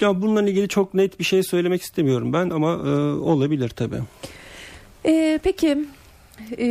ya 0.00 0.22
bununla 0.22 0.42
ilgili 0.42 0.68
çok 0.68 0.94
net 0.94 1.18
bir 1.18 1.24
şey 1.24 1.42
söylemek 1.42 1.82
istemiyorum 1.82 2.32
ben 2.32 2.50
ama 2.50 2.72
e, 2.72 2.90
olabilir 3.20 3.68
tabii. 3.68 4.00
Ee, 5.06 5.38
peki 5.42 5.78
e, 6.58 6.66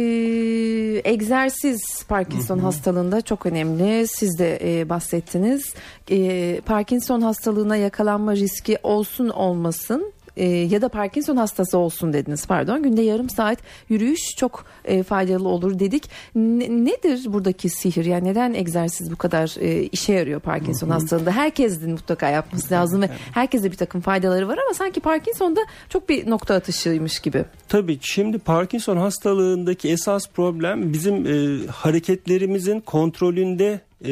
egzersiz 1.03 2.03
Parkinson 2.08 2.60
hastalığında 2.60 3.22
çok 3.22 3.46
önemli. 3.46 4.08
Siz 4.08 4.39
de 4.39 4.60
e, 4.63 4.89
bahsettiniz. 4.89 5.74
E, 6.12 6.62
Parkinson 6.65 7.22
hastalığına 7.22 7.75
yakalanma 7.75 8.36
riski 8.36 8.77
olsun 8.84 9.29
olmasın 9.29 10.13
e, 10.39 10.46
ya 10.48 10.81
da 10.81 10.89
Parkinson 10.89 11.38
hastası 11.38 11.77
olsun 11.77 12.13
dediniz 12.13 12.46
pardon. 12.48 12.84
Günde 12.84 13.01
yarım 13.01 13.29
saat 13.29 13.58
yürüyüş 13.89 14.19
çok 14.38 14.65
e, 14.86 15.03
faydalı 15.03 15.48
olur 15.48 15.79
dedik. 15.79 16.10
Ne- 16.36 16.86
nedir 16.86 17.34
buradaki 17.34 17.69
sihir? 17.69 18.05
Yani 18.05 18.27
neden 18.27 18.53
egzersiz 18.53 19.12
bu 19.12 19.15
kadar 19.15 19.55
e, 19.60 19.84
işe 19.84 20.13
yarıyor 20.13 20.39
Parkinson 20.39 20.89
hastalığında? 20.89 21.31
Herkesin 21.31 21.91
mutlaka 21.91 22.29
yapması 22.29 22.74
lazım 22.74 23.01
ve 23.01 23.10
herkese 23.34 23.72
bir 23.72 23.77
takım 23.77 24.01
faydaları 24.01 24.48
var 24.48 24.58
ama 24.65 24.74
sanki 24.74 25.00
Parkinson'da 25.00 25.60
çok 25.89 26.10
bir 26.10 26.29
nokta 26.29 26.55
atışıymış 26.55 27.19
gibi. 27.19 27.46
Tabii 27.67 27.98
şimdi 28.01 28.38
Parkinson 28.38 28.98
hastalığındaki 28.98 29.89
esas 29.89 30.24
problem 30.29 30.93
bizim 30.93 31.25
e, 31.25 31.67
hareketlerimizin 31.67 32.79
kontrolünde 32.79 33.79
e, 34.05 34.10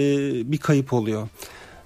bir 0.52 0.58
kayıp 0.58 0.94
oluyor. 0.94 1.28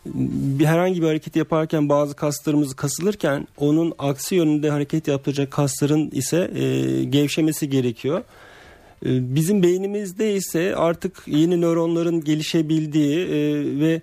Bir 0.05 0.65
herhangi 0.65 1.01
bir 1.01 1.07
hareket 1.07 1.35
yaparken 1.35 1.89
bazı 1.89 2.15
kaslarımız 2.15 2.75
kasılırken 2.75 3.47
onun 3.57 3.93
aksi 3.99 4.35
yönünde 4.35 4.69
hareket 4.69 5.07
yaptıracak 5.07 5.51
kasların 5.51 6.09
ise 6.11 6.51
e, 6.55 7.03
gevşemesi 7.03 7.69
gerekiyor. 7.69 8.23
E, 9.05 9.35
Bizim 9.35 9.63
beynimizde 9.63 10.35
ise 10.35 10.75
artık 10.75 11.23
yeni 11.27 11.61
nöronların 11.61 12.23
gelişebildiği 12.23 13.19
e, 13.19 13.29
ve 13.79 14.01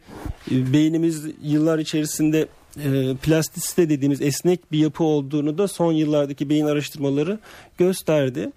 e, 0.50 0.73
beynimiz 0.73 1.25
yıllar 1.43 1.78
içerisinde 1.78 2.49
e, 2.85 3.14
plastisite 3.23 3.88
dediğimiz 3.88 4.23
esnek 4.23 4.73
bir 4.73 4.78
yapı 4.78 5.05
olduğunu 5.05 5.59
da 5.59 5.69
son 5.69 5.93
yıllardaki 5.93 6.49
beyin 6.49 6.67
araştırmaları 6.67 7.38
gösterdi. 7.78 8.50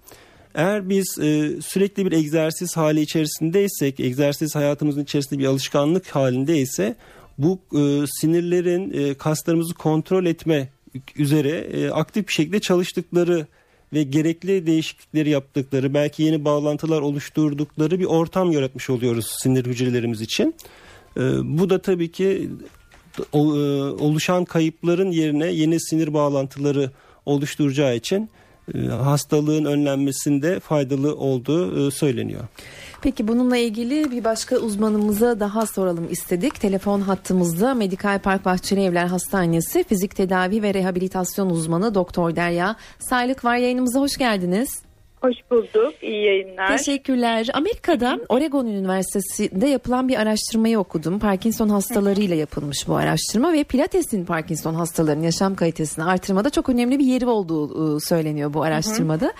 Eğer 0.54 0.88
biz 0.88 1.18
e, 1.18 1.50
sürekli 1.62 2.06
bir 2.06 2.12
egzersiz 2.12 2.76
hali 2.76 3.00
içerisindeysek, 3.00 4.00
egzersiz 4.00 4.54
hayatımızın 4.54 5.02
içerisinde 5.02 5.38
bir 5.40 5.46
alışkanlık 5.46 6.08
halindeyse 6.08 6.96
bu 7.42 7.58
e, 7.78 8.06
sinirlerin 8.20 8.92
e, 8.92 9.14
kaslarımızı 9.14 9.74
kontrol 9.74 10.26
etme 10.26 10.68
üzere 11.16 11.50
e, 11.50 11.90
aktif 11.90 12.28
bir 12.28 12.32
şekilde 12.32 12.60
çalıştıkları 12.60 13.46
ve 13.92 14.02
gerekli 14.02 14.66
değişiklikleri 14.66 15.30
yaptıkları, 15.30 15.94
belki 15.94 16.22
yeni 16.22 16.44
bağlantılar 16.44 17.00
oluşturdukları 17.00 18.00
bir 18.00 18.04
ortam 18.04 18.52
yaratmış 18.52 18.90
oluyoruz 18.90 19.26
sinir 19.42 19.66
hücrelerimiz 19.66 20.20
için. 20.20 20.54
E, 21.16 21.20
bu 21.58 21.70
da 21.70 21.78
tabii 21.82 22.10
ki 22.12 22.50
o- 23.32 23.56
e, 23.56 23.82
oluşan 23.82 24.44
kayıpların 24.44 25.10
yerine 25.10 25.46
yeni 25.46 25.80
sinir 25.80 26.14
bağlantıları 26.14 26.90
oluşturacağı 27.26 27.96
için 27.96 28.30
e, 28.74 28.78
hastalığın 28.78 29.64
önlenmesinde 29.64 30.60
faydalı 30.60 31.16
olduğu 31.16 31.88
e, 31.88 31.90
söyleniyor. 31.90 32.44
Peki 33.02 33.28
bununla 33.28 33.56
ilgili 33.56 34.10
bir 34.10 34.24
başka 34.24 34.56
uzmanımıza 34.56 35.40
daha 35.40 35.66
soralım 35.66 36.08
istedik. 36.10 36.60
Telefon 36.60 37.00
hattımızda 37.00 37.74
Medikal 37.74 38.18
Park 38.18 38.44
Bahçeli 38.44 38.82
Evler 38.82 39.06
Hastanesi 39.06 39.84
Fizik 39.84 40.16
Tedavi 40.16 40.62
ve 40.62 40.74
Rehabilitasyon 40.74 41.50
Uzmanı 41.50 41.94
Doktor 41.94 42.36
Derya 42.36 42.76
Saylık 42.98 43.44
var. 43.44 43.56
Yayınımıza 43.56 44.00
hoş 44.00 44.16
geldiniz. 44.16 44.91
Hoş 45.22 45.36
bulduk. 45.50 45.94
İyi 46.02 46.24
yayınlar. 46.24 46.78
Teşekkürler. 46.78 47.48
Amerika'da 47.54 48.18
Oregon 48.28 48.66
Üniversitesi'nde 48.66 49.66
yapılan 49.66 50.08
bir 50.08 50.16
araştırmayı 50.16 50.78
okudum. 50.78 51.18
Parkinson 51.18 51.68
hastalarıyla 51.68 52.36
yapılmış 52.36 52.88
bu 52.88 52.96
araştırma 52.96 53.52
ve 53.52 53.64
Pilates'in 53.64 54.24
Parkinson 54.24 54.74
hastalarının 54.74 55.22
yaşam 55.22 55.54
kalitesini 55.54 56.04
artırmada 56.04 56.50
çok 56.50 56.68
önemli 56.68 56.98
bir 56.98 57.04
yeri 57.04 57.26
olduğu 57.26 57.96
e, 57.96 58.00
söyleniyor 58.00 58.54
bu 58.54 58.62
araştırmada. 58.62 59.32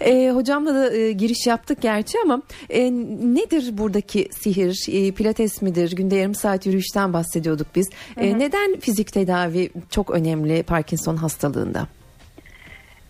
E, 0.00 0.30
hocamla 0.30 0.74
da 0.74 0.96
e, 0.96 1.12
giriş 1.12 1.46
yaptık 1.46 1.82
gerçi 1.82 2.18
ama 2.24 2.42
e, 2.70 2.92
nedir 3.34 3.78
buradaki 3.78 4.28
sihir? 4.32 4.86
E, 4.88 5.12
Pilates 5.12 5.62
midir? 5.62 5.96
Günde 5.96 6.16
yarım 6.16 6.34
saat 6.34 6.66
yürüyüşten 6.66 7.12
bahsediyorduk 7.12 7.66
biz. 7.74 7.90
E, 8.16 8.38
neden 8.38 8.80
fizik 8.80 9.12
tedavi 9.12 9.70
çok 9.90 10.10
önemli 10.10 10.62
Parkinson 10.62 11.16
hastalığında? 11.16 11.86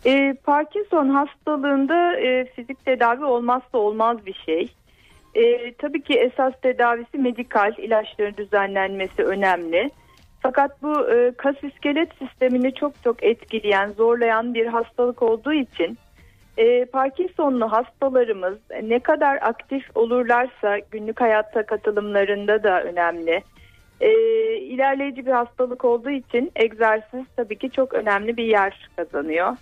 Ee, 0.06 0.34
Parkinson 0.44 1.08
hastalığında 1.08 2.16
e, 2.16 2.44
fizik 2.44 2.84
tedavi 2.84 3.24
olmazsa 3.24 3.78
olmaz 3.78 4.26
bir 4.26 4.34
şey. 4.46 4.68
Ee, 5.34 5.74
tabii 5.74 6.02
ki 6.02 6.14
esas 6.14 6.52
tedavisi 6.62 7.18
medikal, 7.18 7.74
ilaçların 7.78 8.36
düzenlenmesi 8.36 9.24
önemli. 9.24 9.90
Fakat 10.40 10.82
bu 10.82 11.10
e, 11.10 11.32
kas 11.36 11.56
iskelet 11.62 12.08
sistemini 12.18 12.74
çok 12.74 12.92
çok 13.04 13.22
etkileyen, 13.22 13.92
zorlayan 13.92 14.54
bir 14.54 14.66
hastalık 14.66 15.22
olduğu 15.22 15.52
için 15.52 15.98
e, 16.56 16.84
Parkinsonlu 16.84 17.72
hastalarımız 17.72 18.58
ne 18.82 18.98
kadar 18.98 19.38
aktif 19.42 19.96
olurlarsa 19.96 20.78
günlük 20.78 21.20
hayatta 21.20 21.66
katılımlarında 21.66 22.62
da 22.62 22.82
önemli. 22.82 23.42
E, 24.00 24.10
ilerleyici 24.56 25.26
bir 25.26 25.32
hastalık 25.32 25.84
olduğu 25.84 26.10
için 26.10 26.52
egzersiz 26.56 27.24
tabii 27.36 27.58
ki 27.58 27.70
çok 27.70 27.94
önemli 27.94 28.36
bir 28.36 28.44
yer 28.44 28.88
kazanıyor. 28.96 29.56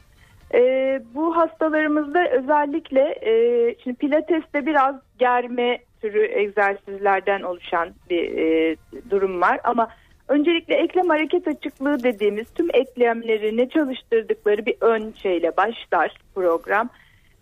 E, 0.55 1.03
bu 1.15 1.37
hastalarımızda 1.37 2.29
özellikle 2.29 3.01
e, 3.01 3.75
şimdi 3.83 3.97
pilateste 3.97 4.67
biraz 4.67 4.97
germe 5.19 5.79
türü 6.01 6.25
egzersizlerden 6.25 7.43
oluşan 7.43 7.89
bir 8.11 8.39
e, 8.39 8.77
durum 9.11 9.41
var 9.41 9.61
ama 9.65 9.89
öncelikle 10.29 10.75
eklem 10.75 11.09
hareket 11.09 11.49
açıklığı 11.49 12.03
dediğimiz 12.03 12.51
tüm 12.51 12.69
eklemlerini 12.73 13.69
çalıştırdıkları 13.69 14.67
bir 14.67 14.77
ön 14.81 15.13
şeyle 15.23 15.57
başlar 15.57 16.15
program 16.35 16.89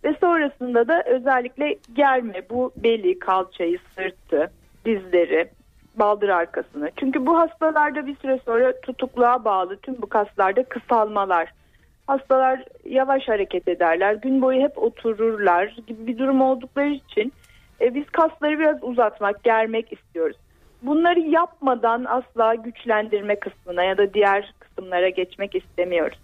ve 0.05 0.15
sonrasında 0.21 0.89
da 0.89 1.03
özellikle 1.07 1.77
germe 1.95 2.43
bu 2.51 2.73
beli, 2.77 3.19
kalçayı, 3.19 3.79
sırtı, 3.95 4.51
dizleri, 4.85 5.49
baldır 5.97 6.29
arkasını. 6.29 6.91
Çünkü 7.01 7.27
bu 7.27 7.39
hastalarda 7.39 8.07
bir 8.07 8.17
süre 8.17 8.41
sonra 8.45 8.81
tutukluğa 8.81 9.45
bağlı 9.45 9.77
tüm 9.77 10.03
bu 10.03 10.07
kaslarda 10.07 10.65
kısalmalar. 10.65 11.53
Hastalar 12.07 12.65
yavaş 12.85 13.29
hareket 13.29 13.69
ederler, 13.69 14.15
gün 14.15 14.43
boyu 14.43 14.63
hep 14.63 14.79
otururlar 14.79 15.77
gibi 15.87 16.07
bir 16.07 16.19
durum 16.19 16.41
oldukları 16.41 16.91
için 16.91 17.33
e, 17.81 17.95
biz 17.95 18.07
kasları 18.07 18.59
biraz 18.59 18.85
uzatmak, 18.85 19.45
germek 19.45 19.93
istiyoruz. 19.93 20.37
Bunları 20.83 21.21
yapmadan 21.21 22.05
asla 22.05 22.55
güçlendirme 22.55 23.37
kısmına 23.37 23.85
ya 23.85 23.99
da 23.99 24.15
diğer 24.15 24.55
kısımlara 24.59 25.09
geçmek 25.09 25.55
istemiyoruz. 25.55 26.19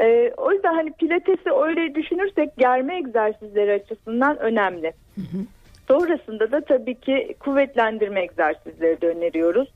E, 0.00 0.32
o 0.36 0.52
yüzden 0.52 0.74
hani 0.74 0.92
pilatesi 0.92 1.50
öyle 1.50 1.94
düşünürsek 1.94 2.56
germe 2.56 2.96
egzersizleri 2.96 3.72
açısından 3.72 4.38
önemli. 4.38 4.92
Hı 5.14 5.20
hı. 5.20 5.44
Sonrasında 5.88 6.52
da 6.52 6.60
tabii 6.60 6.94
ki 6.94 7.34
kuvvetlendirme 7.40 8.22
egzersizleri 8.22 9.00
de 9.00 9.08
öneriyoruz. 9.08 9.68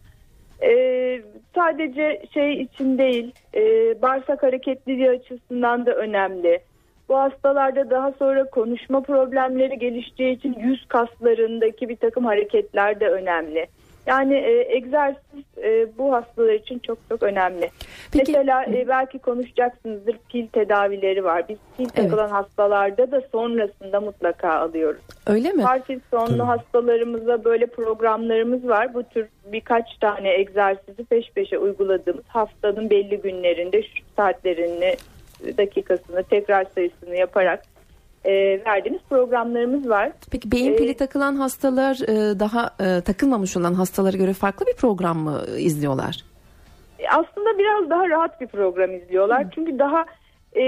Ee, 0.63 1.23
sadece 1.55 2.23
şey 2.35 2.63
için 2.63 2.99
değil, 2.99 3.33
e, 3.55 3.63
bağırsak 4.03 4.43
hareketliliği 4.43 5.11
açısından 5.11 5.87
da 5.87 5.93
önemli. 5.95 6.61
Bu 7.09 7.17
hastalarda 7.17 7.91
daha 7.91 8.13
sonra 8.13 8.45
konuşma 8.45 9.01
problemleri 9.03 9.79
gelişeceği 9.79 10.37
için 10.37 10.57
yüz 10.59 10.87
kaslarındaki 10.89 11.89
bir 11.89 11.97
takım 11.97 12.25
hareketler 12.25 13.01
de 13.01 13.09
önemli. 13.09 13.67
Yani 14.07 14.35
e, 14.35 14.77
egzersiz 14.77 15.45
e, 15.63 15.99
bu 15.99 16.13
hastalar 16.13 16.53
için 16.53 16.79
çok 16.79 16.99
çok 17.09 17.23
önemli. 17.23 17.71
Peki, 18.13 18.33
Mesela 18.33 18.65
e, 18.65 18.89
belki 18.89 19.19
konuşacaksınızdır 19.19 20.19
pil 20.29 20.47
tedavileri 20.47 21.25
var. 21.25 21.49
Biz 21.49 21.59
pil 21.77 21.85
evet. 21.85 21.95
takılan 21.95 22.29
hastalarda 22.29 23.11
da 23.11 23.23
sonrasında 23.33 24.01
mutlaka 24.01 24.53
alıyoruz. 24.53 25.03
Öyle 25.27 25.53
mi? 25.53 25.63
Parkinsonlu 25.63 26.27
Tabii. 26.27 26.43
hastalarımıza 26.43 27.45
böyle 27.45 27.67
programlarımız 27.67 28.69
var. 28.69 28.95
Bu 28.95 29.03
tür 29.03 29.27
birkaç 29.53 29.99
tane 30.01 30.35
egzersizi 30.35 31.05
peş 31.05 31.31
peşe 31.31 31.59
uyguladığımız 31.59 32.25
haftanın 32.29 32.91
belli 32.91 33.21
günlerinde 33.21 33.83
şu 33.83 34.05
saatlerini 34.17 34.97
dakikasını 35.59 36.23
tekrar 36.23 36.67
sayısını 36.75 37.17
yaparak 37.17 37.63
e, 38.25 38.33
verdiğimiz 38.67 39.03
programlarımız 39.11 39.89
var. 39.89 40.13
Peki 40.31 40.53
beyin 40.53 40.77
pili 40.77 40.91
ee, 40.91 40.97
takılan 40.97 41.37
hastalar 41.37 41.95
e, 41.95 42.41
daha 42.41 42.71
e, 42.81 43.01
takılmamış 43.01 43.57
olan 43.57 43.75
hastalara 43.75 44.17
göre 44.17 44.33
farklı 44.33 44.67
bir 44.67 44.77
program 44.77 45.19
mı 45.19 45.43
izliyorlar? 45.59 46.25
Aslında 47.09 47.59
biraz 47.59 47.91
daha 47.91 48.09
rahat 48.09 48.41
bir 48.41 48.47
program 48.47 48.95
izliyorlar. 48.95 49.45
Hı. 49.45 49.49
Çünkü 49.55 49.79
daha 49.79 50.05
e, 50.57 50.65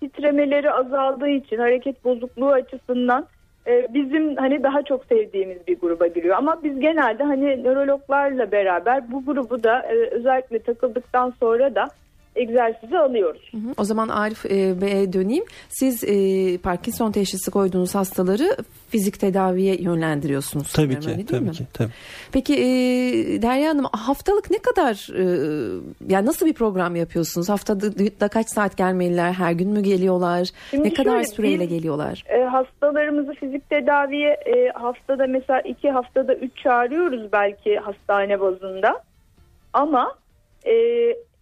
titremeleri 0.00 0.70
azaldığı 0.70 1.28
için 1.28 1.58
hareket 1.58 2.04
bozukluğu 2.04 2.52
açısından 2.52 3.26
e, 3.66 3.94
bizim 3.94 4.36
hani 4.36 4.62
daha 4.62 4.82
çok 4.82 5.04
sevdiğimiz 5.04 5.66
bir 5.66 5.80
gruba 5.80 6.06
giriyor. 6.06 6.36
Ama 6.36 6.62
biz 6.64 6.80
genelde 6.80 7.24
hani 7.24 7.64
nörologlarla 7.64 8.52
beraber 8.52 9.12
bu 9.12 9.24
grubu 9.24 9.62
da 9.62 9.82
e, 9.82 9.94
özellikle 9.94 10.58
takıldıktan 10.58 11.34
sonra 11.40 11.74
da 11.74 11.88
egzersizi 12.36 12.98
alıyoruz. 12.98 13.42
Hı 13.50 13.56
hı. 13.56 13.74
O 13.76 13.84
zaman 13.84 14.08
Arif 14.08 14.46
e, 14.46 14.80
Bey'e 14.80 15.12
döneyim. 15.12 15.44
Siz 15.68 16.04
e, 16.04 16.58
Parkinson 16.58 17.12
teşhisi 17.12 17.50
koyduğunuz 17.50 17.94
hastaları 17.94 18.56
fizik 18.88 19.20
tedaviye 19.20 19.76
yönlendiriyorsunuz. 19.82 20.72
Tabii 20.72 21.00
ki, 21.00 21.10
öyle, 21.10 21.26
tabii 21.26 21.44
mi? 21.44 21.52
ki. 21.52 21.64
Tabii. 21.72 21.90
Peki 22.32 22.54
e, 22.54 22.62
Derya 23.42 23.70
Hanım 23.70 23.84
haftalık 23.92 24.50
ne 24.50 24.58
kadar, 24.58 25.08
e, 25.18 25.24
yani 26.08 26.26
nasıl 26.26 26.46
bir 26.46 26.54
program 26.54 26.96
yapıyorsunuz? 26.96 27.48
Haftada 27.48 28.28
kaç 28.28 28.48
saat 28.48 28.76
gelmeliler? 28.76 29.32
Her 29.32 29.52
gün 29.52 29.70
mü 29.70 29.80
geliyorlar? 29.80 30.48
Şimdi 30.70 30.88
ne 30.88 30.94
kadar 30.94 31.22
süreyle 31.22 31.64
geliyorlar? 31.64 32.24
E, 32.28 32.42
hastalarımızı 32.42 33.32
fizik 33.32 33.70
tedaviye 33.70 34.30
e, 34.30 34.68
haftada 34.74 35.26
mesela 35.26 35.60
iki 35.60 35.90
haftada 35.90 36.34
üç 36.34 36.56
çağırıyoruz 36.62 37.32
belki 37.32 37.76
hastane 37.76 38.40
bazında. 38.40 39.02
Ama 39.72 40.14
e, 40.66 40.72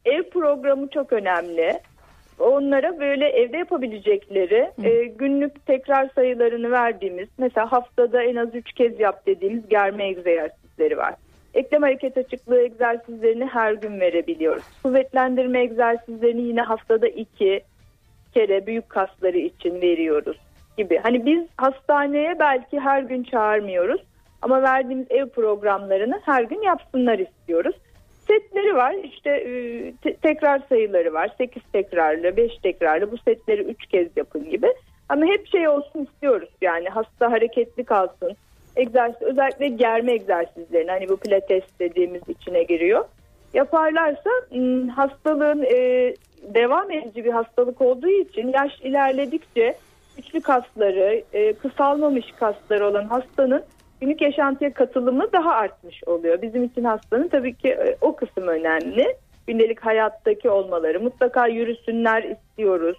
ev 0.05 0.23
programı 0.23 0.89
çok 0.89 1.13
önemli. 1.13 1.79
Onlara 2.39 3.01
böyle 3.01 3.29
evde 3.29 3.57
yapabilecekleri 3.57 4.71
e, 4.83 5.05
günlük 5.05 5.67
tekrar 5.67 6.09
sayılarını 6.15 6.71
verdiğimiz 6.71 7.29
mesela 7.39 7.73
haftada 7.73 8.23
en 8.23 8.37
az 8.37 8.55
3 8.55 8.73
kez 8.73 9.01
yap 9.01 9.27
dediğimiz 9.27 9.69
germe 9.69 10.09
egzersizleri 10.09 10.97
var. 10.97 11.15
Eklem 11.55 11.83
hareket 11.83 12.17
açıklığı 12.17 12.61
egzersizlerini 12.61 13.45
her 13.45 13.73
gün 13.73 14.01
verebiliyoruz. 14.01 14.63
Kuvvetlendirme 14.83 15.61
egzersizlerini 15.61 16.43
yine 16.43 16.61
haftada 16.61 17.09
2 17.09 17.63
kere 18.35 18.67
büyük 18.67 18.89
kasları 18.89 19.39
için 19.39 19.83
veriyoruz 19.83 20.37
gibi. 20.77 21.01
Hani 21.03 21.27
biz 21.27 21.47
hastaneye 21.57 22.39
belki 22.39 22.81
her 22.81 23.03
gün 23.03 23.23
çağırmıyoruz 23.23 24.01
ama 24.43 24.63
verdiğimiz 24.63 25.07
ev 25.11 25.29
programlarını 25.29 26.21
her 26.25 26.43
gün 26.43 26.63
yapsınlar 26.63 27.19
istiyoruz 27.19 27.77
setleri 28.33 28.77
var. 28.77 28.95
İşte 29.05 29.31
e, 29.31 29.51
te- 30.03 30.17
tekrar 30.17 30.63
sayıları 30.69 31.13
var. 31.13 31.31
8 31.39 31.63
tekrarlı, 31.73 32.37
5 32.37 32.59
tekrarlı 32.59 33.13
bu 33.13 33.19
setleri 33.19 33.63
3 33.63 33.87
kez 33.87 34.09
yapın 34.17 34.51
gibi. 34.51 34.75
Ama 35.09 35.27
hep 35.27 35.47
şey 35.47 35.69
olsun 35.69 36.09
istiyoruz 36.13 36.49
yani 36.63 36.89
hasta 36.89 37.33
hareketli 37.33 37.85
kalsın. 37.85 38.37
Egzersiz, 38.77 39.23
özellikle 39.23 39.69
germe 39.69 40.13
egzersizlerini 40.13 40.91
hani 40.91 41.09
bu 41.09 41.17
pilates 41.17 41.65
dediğimiz 41.81 42.23
içine 42.29 42.63
giriyor. 42.63 43.05
Yaparlarsa 43.55 44.31
hastalığın 44.95 45.63
e, 45.63 46.15
devam 46.55 46.91
edici 46.91 47.25
bir 47.25 47.33
hastalık 47.33 47.81
olduğu 47.81 48.11
için 48.11 48.53
yaş 48.55 48.81
ilerledikçe 48.81 49.75
güçlü 50.17 50.41
kasları, 50.41 51.23
e, 51.33 51.53
kısalmamış 51.53 52.27
kasları 52.41 52.87
olan 52.87 53.05
hastanın 53.05 53.63
günlük 54.03 54.21
yaşantıya 54.21 54.73
katılımı 54.73 55.33
daha 55.33 55.55
artmış 55.55 56.05
oluyor. 56.07 56.43
Bizim 56.43 56.65
için 56.65 56.85
hastanın 56.85 57.29
tabii 57.29 57.55
ki 57.55 57.69
e, 57.69 57.97
o 58.01 58.17
kısım 58.17 58.49
önemli. 58.49 59.17
Gündelik 59.47 59.81
hayattaki 59.81 60.51
olmaları 60.51 61.01
mutlaka 61.01 61.47
yürüsünler 61.47 62.23
istiyoruz. 62.23 62.99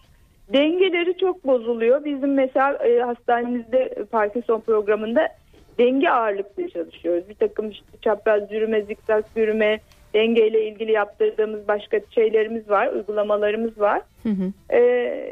Dengeleri 0.53 1.17
çok 1.17 1.45
bozuluyor. 1.45 2.05
Bizim 2.05 2.33
mesela 2.33 2.73
e, 2.73 2.99
hastanemizde 2.99 4.05
Parkinson 4.11 4.59
programında 4.59 5.27
denge 5.79 6.09
ağırlıklı 6.09 6.69
çalışıyoruz. 6.69 7.29
Bir 7.29 7.35
takım 7.35 7.69
işte 7.69 7.85
çapraz 8.01 8.51
yürüme, 8.51 8.81
zikzak 8.81 9.25
yürüme, 9.35 9.79
dengeyle 10.13 10.67
ilgili 10.67 10.91
yaptırdığımız 10.91 11.67
başka 11.67 11.99
şeylerimiz 12.09 12.69
var, 12.69 12.87
uygulamalarımız 12.87 13.79
var. 13.79 14.01
Hı 14.23 14.29
hı. 14.29 14.51
Ee, 14.69 14.79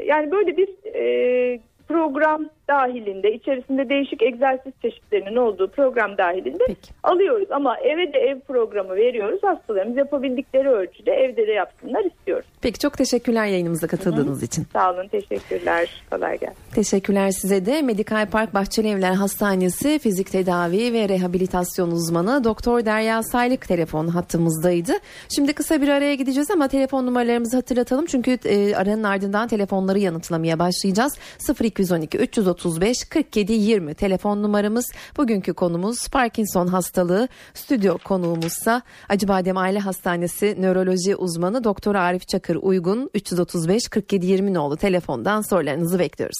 yani 0.06 0.30
böyle 0.30 0.56
bir 0.56 0.68
e, 0.94 1.60
program 1.92 2.48
dahilinde 2.68 3.32
içerisinde 3.34 3.88
değişik 3.88 4.22
egzersiz 4.22 4.72
çeşitlerinin 4.82 5.36
olduğu 5.36 5.68
program 5.68 6.18
dahilinde 6.18 6.64
Peki. 6.66 6.92
alıyoruz. 7.02 7.50
Ama 7.50 7.76
eve 7.78 8.12
de 8.12 8.18
ev 8.18 8.40
programı 8.40 8.96
veriyoruz. 8.96 9.42
Hastalarımız 9.42 9.96
yapabildikleri 9.96 10.68
ölçüde 10.68 11.12
evde 11.12 11.46
de 11.46 11.52
yapsınlar 11.52 12.04
istiyoruz. 12.04 12.46
Peki 12.62 12.78
çok 12.78 12.98
teşekkürler 12.98 13.46
yayınımıza 13.46 13.86
katıldığınız 13.86 14.38
Hı-hı. 14.38 14.44
için. 14.44 14.66
Sağ 14.72 14.92
olun 14.92 15.08
teşekkürler. 15.08 16.02
Kolay 16.10 16.38
gelsin. 16.38 16.56
Teşekkürler 16.74 17.30
size 17.30 17.66
de. 17.66 17.82
Medikal 17.82 18.26
Park 18.30 18.54
Bahçeli 18.54 18.88
Evler 18.88 19.14
Hastanesi 19.14 19.98
fizik 19.98 20.32
tedavi 20.32 20.92
ve 20.92 21.08
rehabilitasyon 21.08 21.90
uzmanı 21.90 22.44
Doktor 22.44 22.84
Derya 22.84 23.22
Saylık 23.22 23.68
telefon 23.68 24.06
hattımızdaydı. 24.06 24.92
Şimdi 25.36 25.52
kısa 25.52 25.82
bir 25.82 25.88
araya 25.88 26.14
gideceğiz 26.14 26.50
ama 26.50 26.68
telefon 26.68 27.06
numaralarımızı 27.06 27.56
hatırlatalım. 27.56 28.06
Çünkü 28.06 28.38
e, 28.44 28.76
aranın 28.76 29.02
ardından 29.02 29.48
telefonları 29.48 29.98
yanıtlamaya 29.98 30.58
başlayacağız. 30.58 31.18
0212 31.60 31.81
335 32.18 33.04
47 33.04 33.52
20 33.52 33.94
telefon 33.94 34.42
numaramız. 34.42 34.92
Bugünkü 35.16 35.54
konumuz 35.54 36.08
Parkinson 36.08 36.66
hastalığı. 36.66 37.28
Stüdyo 37.54 37.98
konuğumuzsa 37.98 38.82
Acıbadem 39.08 39.56
Aile 39.56 39.78
Hastanesi 39.78 40.56
nöroloji 40.58 41.16
uzmanı 41.16 41.64
Doktor 41.64 41.94
Arif 41.94 42.28
Çakır 42.28 42.58
Uygun 42.62 43.10
335 43.14 43.88
47 43.88 44.26
20 44.26 44.54
nolu 44.54 44.76
telefondan 44.76 45.40
sorularınızı 45.40 45.98
bekliyoruz. 45.98 46.38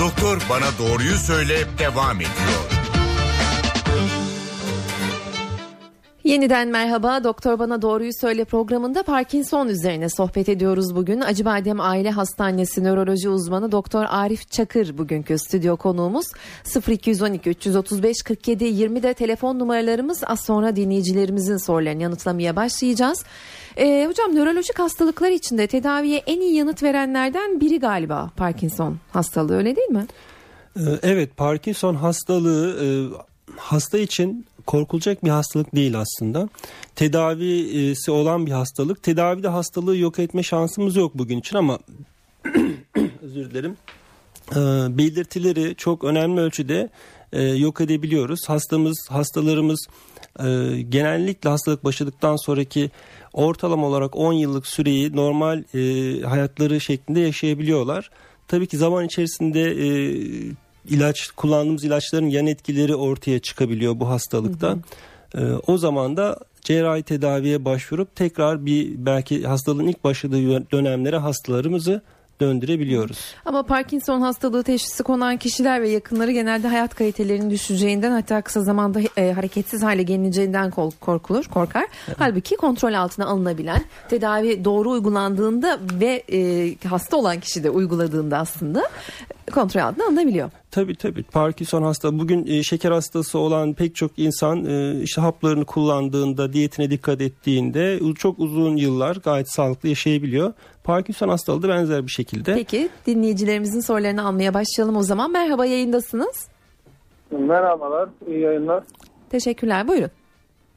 Doktor 0.00 0.42
bana 0.50 0.78
doğruyu 0.78 1.16
söyle 1.16 1.64
devam 1.78 2.16
ediyor. 2.16 2.75
Yeniden 6.26 6.68
merhaba. 6.68 7.24
Doktor 7.24 7.58
Bana 7.58 7.82
Doğruyu 7.82 8.10
Söyle 8.20 8.44
programında 8.44 9.02
Parkinson 9.02 9.68
üzerine 9.68 10.08
sohbet 10.08 10.48
ediyoruz 10.48 10.96
bugün. 10.96 11.20
Acıbadem 11.20 11.80
Aile 11.80 12.10
Hastanesi 12.10 12.84
nöroloji 12.84 13.28
uzmanı 13.28 13.72
Doktor 13.72 14.04
Arif 14.08 14.50
Çakır 14.50 14.98
bugünkü 14.98 15.38
stüdyo 15.38 15.76
konuğumuz. 15.76 16.26
0212 16.88 17.50
335 17.50 18.22
47 18.22 18.64
20 18.64 19.02
de 19.02 19.14
telefon 19.14 19.58
numaralarımız. 19.58 20.22
Az 20.26 20.40
sonra 20.40 20.76
dinleyicilerimizin 20.76 21.56
sorularını 21.56 22.02
yanıtlamaya 22.02 22.56
başlayacağız. 22.56 23.24
Ee, 23.76 24.06
hocam 24.08 24.34
nörolojik 24.34 24.78
hastalıklar 24.78 25.30
içinde 25.30 25.66
tedaviye 25.66 26.18
en 26.26 26.40
iyi 26.40 26.54
yanıt 26.54 26.82
verenlerden 26.82 27.60
biri 27.60 27.80
galiba 27.80 28.30
Parkinson 28.36 28.96
hastalığı 29.12 29.56
öyle 29.56 29.76
değil 29.76 29.90
mi? 29.90 30.06
Ee, 30.76 30.80
evet 31.02 31.36
Parkinson 31.36 31.94
hastalığı 31.94 32.84
e, 32.84 32.86
hasta 33.56 33.98
için 33.98 34.46
korkulacak 34.66 35.24
bir 35.24 35.30
hastalık 35.30 35.74
değil 35.74 35.98
aslında. 35.98 36.48
Tedavisi 36.94 38.10
olan 38.10 38.46
bir 38.46 38.52
hastalık. 38.52 39.02
Tedavide 39.02 39.48
hastalığı 39.48 39.96
yok 39.96 40.18
etme 40.18 40.42
şansımız 40.42 40.96
yok 40.96 41.12
bugün 41.14 41.38
için 41.38 41.56
ama 41.56 41.78
özür 43.22 43.50
dilerim. 43.50 43.76
Ee, 44.52 44.56
belirtileri 44.98 45.74
çok 45.76 46.04
önemli 46.04 46.40
ölçüde 46.40 46.90
e, 47.32 47.42
yok 47.42 47.80
edebiliyoruz. 47.80 48.40
Hastamız, 48.46 49.06
hastalarımız 49.10 49.86
e, 50.40 50.44
genellikle 50.88 51.50
hastalık 51.50 51.84
başladıktan 51.84 52.36
sonraki 52.36 52.90
ortalama 53.32 53.86
olarak 53.86 54.16
10 54.16 54.32
yıllık 54.32 54.66
süreyi 54.66 55.16
normal 55.16 55.62
e, 55.74 56.20
hayatları 56.22 56.80
şeklinde 56.80 57.20
yaşayabiliyorlar. 57.20 58.10
Tabii 58.48 58.66
ki 58.66 58.76
zaman 58.76 59.04
içerisinde 59.04 59.60
ilaç 60.90 61.30
kullandığımız 61.30 61.84
ilaçların 61.84 62.26
yan 62.26 62.46
etkileri 62.46 62.94
ortaya 62.94 63.38
çıkabiliyor 63.38 64.00
bu 64.00 64.08
hastalıkta. 64.08 64.76
Hı 65.32 65.38
hı. 65.38 65.60
o 65.66 65.78
zaman 65.78 66.16
da 66.16 66.38
cerrahi 66.60 67.02
tedaviye 67.02 67.64
başvurup 67.64 68.16
tekrar 68.16 68.66
bir 68.66 69.06
belki 69.06 69.46
hastalığın 69.46 69.86
ilk 69.86 70.04
başladığı 70.04 70.70
dönemlere 70.70 71.16
hastalarımızı 71.16 72.02
döndürebiliyoruz. 72.40 73.18
Ama 73.44 73.62
Parkinson 73.62 74.20
hastalığı 74.20 74.62
teşhisi 74.62 75.02
konan 75.02 75.36
kişiler 75.36 75.82
ve 75.82 75.88
yakınları 75.88 76.32
genelde 76.32 76.68
hayat 76.68 76.94
kalitelerinin 76.94 77.50
düşeceğinden 77.50 78.10
hatta 78.10 78.42
kısa 78.42 78.60
zamanda 78.60 79.00
e, 79.16 79.32
hareketsiz 79.32 79.82
hale 79.82 80.02
gelineceğinden 80.02 80.70
korkulur, 81.00 81.44
korkar. 81.44 81.86
Evet. 82.08 82.16
Halbuki 82.18 82.56
kontrol 82.56 82.94
altına 82.94 83.26
alınabilen, 83.26 83.84
tedavi 84.08 84.64
doğru 84.64 84.90
uygulandığında 84.90 85.78
ve 85.92 86.22
e, 86.32 86.88
hasta 86.88 87.16
olan 87.16 87.40
kişi 87.40 87.64
de 87.64 87.70
uyguladığında 87.70 88.38
aslında 88.38 88.82
kontrol 89.52 89.80
altına 89.80 90.04
alınabiliyor. 90.04 90.50
Tabii 90.70 90.94
tabii. 90.96 91.22
Parkinson 91.22 91.82
hasta 91.82 92.18
bugün 92.18 92.46
e, 92.46 92.62
şeker 92.62 92.90
hastası 92.90 93.38
olan 93.38 93.74
pek 93.74 93.94
çok 93.94 94.18
insan 94.18 94.64
e, 94.64 95.00
işte 95.02 95.20
haplarını 95.20 95.64
kullandığında, 95.64 96.52
diyetine 96.52 96.90
dikkat 96.90 97.20
ettiğinde 97.20 97.98
çok 98.18 98.38
uzun 98.38 98.76
yıllar 98.76 99.16
gayet 99.16 99.52
sağlıklı 99.52 99.88
yaşayabiliyor. 99.88 100.52
Parkinson 100.84 101.28
hastalığı 101.28 101.62
da 101.62 101.68
benzer 101.68 102.02
bir 102.02 102.10
şekilde. 102.10 102.54
Peki 102.54 102.88
dinleyicilerimizin 103.06 103.80
sorularını 103.80 104.26
almaya 104.26 104.54
başlayalım 104.54 104.96
o 104.96 105.02
zaman. 105.02 105.32
Merhaba 105.32 105.66
yayındasınız. 105.66 106.48
Merhabalar, 107.30 108.08
iyi 108.26 108.40
yayınlar. 108.40 108.84
Teşekkürler, 109.30 109.88
buyurun. 109.88 110.10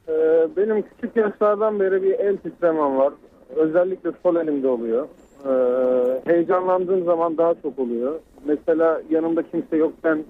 Ee, 0.08 0.12
benim 0.56 0.82
küçük 0.82 1.16
yaşlardan 1.16 1.80
beri 1.80 2.02
bir 2.02 2.12
el 2.12 2.36
titremem 2.36 2.96
var. 2.96 3.12
Özellikle 3.56 4.10
sol 4.22 4.36
elimde 4.36 4.68
oluyor. 4.68 5.08
Ee, 5.46 6.30
heyecanlandığım 6.32 7.04
zaman 7.04 7.38
daha 7.38 7.54
çok 7.62 7.78
oluyor. 7.78 8.20
Mesela 8.46 9.02
yanımda 9.10 9.42
kimse 9.42 9.76
yokken 9.76 10.24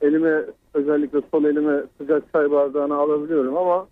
elime 0.00 0.42
özellikle 0.74 1.20
sol 1.30 1.44
elime 1.44 1.82
sıcak 1.98 2.32
çay 2.32 2.50
bardağını 2.50 2.96
alabiliyorum 2.96 3.56
ama 3.56 3.86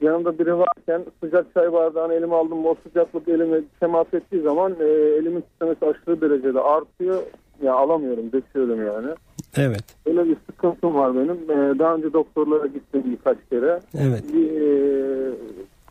yanımda 0.00 0.38
biri 0.38 0.58
varken 0.58 1.04
sıcak 1.22 1.54
çay 1.54 1.72
bardağını 1.72 2.14
elime 2.14 2.34
aldım 2.34 2.66
o 2.66 2.74
sıcaklık 2.82 3.28
elime 3.28 3.60
temas 3.80 4.14
ettiği 4.14 4.42
zaman 4.42 4.76
e, 4.80 4.84
elimin 4.84 5.40
titremesi 5.40 5.86
aşırı 5.86 6.20
derecede 6.20 6.60
artıyor. 6.60 7.22
Ya 7.62 7.74
alamıyorum, 7.74 8.32
döküyorum 8.32 8.86
yani. 8.86 9.08
Evet. 9.56 9.84
Öyle 10.06 10.24
bir 10.24 10.36
sıkıntım 10.46 10.94
var 10.94 11.14
benim. 11.14 11.50
Ee, 11.50 11.78
daha 11.78 11.94
önce 11.94 12.12
doktorlara 12.12 12.66
gittim 12.66 13.02
birkaç 13.04 13.38
kere. 13.50 13.80
Evet. 13.98 14.24
Bir, 14.32 14.60
e, 14.60 15.32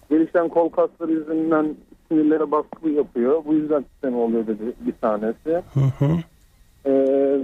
gelişen 0.09 0.49
kol 0.49 0.69
kasları 0.69 1.11
yüzünden 1.11 1.75
sinirlere 2.07 2.51
baskı 2.51 2.89
yapıyor. 2.89 3.45
Bu 3.45 3.53
yüzden 3.53 3.83
titreme 3.83 4.17
oluyor 4.17 4.47
dedi 4.47 4.73
bir 4.79 4.93
tanesi. 5.01 5.63
Hı 5.73 6.05
hı. 6.05 6.09
Ee, 6.85 6.91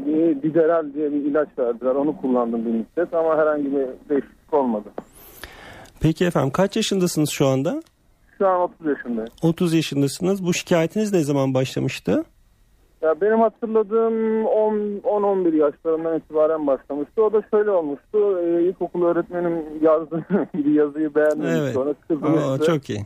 bir 0.06 0.42
Dideral 0.42 0.94
diye 0.94 1.12
bir 1.12 1.26
ilaç 1.26 1.48
verdiler. 1.60 1.96
Onu 1.96 2.18
kullandım 2.18 2.66
bir 2.66 2.72
müddet 2.72 3.14
ama 3.14 3.38
herhangi 3.38 3.66
bir 3.66 3.88
değişiklik 4.10 4.54
olmadı. 4.54 4.90
Peki 6.02 6.26
efendim 6.26 6.52
kaç 6.52 6.76
yaşındasınız 6.76 7.30
şu 7.30 7.48
anda? 7.48 7.82
Şu 8.38 8.48
an 8.48 8.62
30 8.62 8.88
yaşındayım. 8.88 9.30
30 9.44 9.74
yaşındasınız. 9.74 10.46
Bu 10.46 10.54
şikayetiniz 10.54 11.14
ne 11.14 11.24
zaman 11.24 11.54
başlamıştı? 11.54 12.24
Ya 13.02 13.22
benim 13.22 13.40
hatırladığım 13.40 14.44
10-11 14.44 15.56
yaşlarından 15.56 16.18
itibaren 16.18 16.68
başlamıştı. 16.68 17.24
O 17.24 17.34
da 17.34 17.42
şöyle 17.52 17.72
olmuştu. 17.72 18.40
Ee, 18.40 18.64
ilkokul 18.64 19.04
öğretmenim 19.04 19.64
yazdı 19.82 20.26
bir 20.54 20.74
yazıyı 20.74 21.16
beğenmemiş 21.16 21.60
evet. 21.62 21.74
sonra 21.74 21.94
kızmıştı. 22.08 22.52
Aa, 22.52 22.58
çok 22.58 22.90
iyi. 22.90 23.06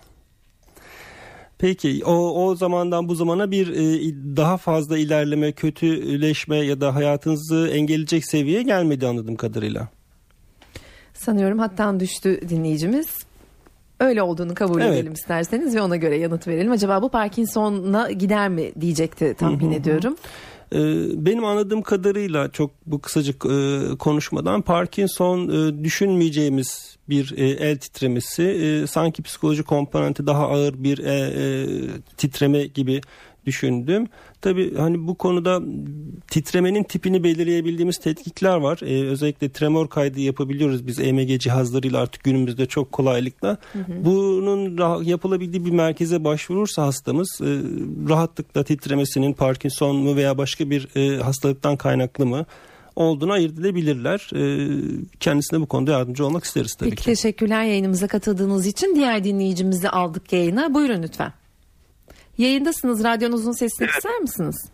Peki 1.60 2.02
o, 2.06 2.46
o 2.46 2.56
zamandan 2.56 3.08
bu 3.08 3.16
zamana 3.16 3.52
bir 3.52 3.68
e, 3.68 4.16
daha 4.38 4.58
fazla 4.58 4.98
ilerleme, 4.98 5.52
kötüleşme 5.52 6.58
ya 6.58 6.82
da 6.82 6.96
hayatınızı 6.96 7.70
engelleyecek 7.74 8.26
seviyeye 8.26 8.64
gelmedi 8.64 9.08
anladığım 9.08 9.36
kadarıyla. 9.36 9.88
Sanıyorum 11.14 11.60
hattan 11.60 12.00
düştü 12.00 12.50
dinleyicimiz. 12.50 13.08
Öyle 14.00 14.22
olduğunu 14.22 14.56
kabul 14.56 14.82
evet. 14.82 14.94
edelim 14.94 15.14
isterseniz 15.14 15.76
ve 15.76 15.82
ona 15.82 15.96
göre 15.96 16.18
yanıt 16.18 16.48
verelim. 16.48 16.72
Acaba 16.72 17.02
bu 17.02 17.10
Parkinson'a 17.10 18.12
gider 18.12 18.50
mi 18.50 18.72
diyecekti 18.82 19.36
tahmin 19.40 19.72
ediyorum. 19.72 20.16
Ee, 20.74 20.78
benim 21.26 21.46
anladığım 21.46 21.82
kadarıyla 21.82 22.52
çok 22.52 22.72
bu 22.86 23.00
kısacık 23.02 23.46
e, 23.46 23.80
konuşmadan 24.00 24.62
Parkinson 24.62 25.50
e, 25.50 25.84
düşünmeyeceğimiz 25.84 26.98
bir 27.10 27.34
e, 27.38 27.50
el 27.50 27.78
titremesi 27.78 28.86
sanki 28.88 29.24
psikoloji 29.24 29.64
komponenti 29.64 30.28
daha 30.28 30.48
ağır 30.48 30.84
bir 30.84 30.98
titreme 32.18 32.66
gibi 32.66 33.02
düşündüm. 33.46 34.08
Tabii 34.42 34.76
hani 34.78 35.08
bu 35.08 35.16
konuda 35.16 35.62
titremenin 36.28 36.84
tipini 36.84 37.24
belirleyebildiğimiz 37.24 37.98
tetkikler 37.98 38.56
var. 38.56 38.80
Ee, 38.82 39.08
özellikle 39.08 39.50
tremor 39.50 39.88
kaydı 39.88 40.20
yapabiliyoruz 40.20 40.88
biz 40.88 41.00
EMG 41.00 41.40
cihazlarıyla 41.40 42.02
artık 42.02 42.24
günümüzde 42.24 42.66
çok 42.66 42.92
kolaylıkla. 42.92 43.58
Hı 43.74 43.80
hı. 43.80 44.06
Bunun 44.06 45.04
yapılabildiği 45.04 45.66
bir 45.66 45.72
merkeze 45.72 46.24
başvurursa 46.24 46.84
hastamız 46.86 47.40
e, 47.42 47.50
rahatlıkla 48.10 48.64
titremesinin 48.64 49.34
Parkinson 49.34 49.96
mu 49.96 50.16
veya 50.16 50.38
başka 50.38 50.70
bir 50.70 50.88
e, 50.96 51.22
hastalıktan 51.22 51.78
kaynaklı 51.78 52.26
mı 52.26 52.46
olduğunu 53.00 53.32
ayırt 53.32 53.60
edebilirler. 53.60 54.30
E, 54.36 54.42
kendisine 55.20 55.62
bu 55.62 55.68
konuda 55.68 55.92
yardımcı 55.92 56.26
olmak 56.26 56.44
isteriz 56.44 56.76
tabii 56.76 56.90
Peki, 56.90 57.04
ki. 57.04 57.06
Teşekkürler 57.06 57.64
yayınımıza 57.64 58.08
katıldığınız 58.08 58.68
için. 58.68 58.96
Diğer 58.96 59.24
dinleyicimizi 59.24 59.90
aldık 59.90 60.34
yayına. 60.34 60.74
Buyurun 60.74 61.04
lütfen. 61.04 61.34
Yayındasınız. 62.38 63.04
Radyonuzun 63.04 63.52
sesini 63.52 63.86
evet. 63.86 63.96
kısar 63.96 64.18
mısınız? 64.18 64.72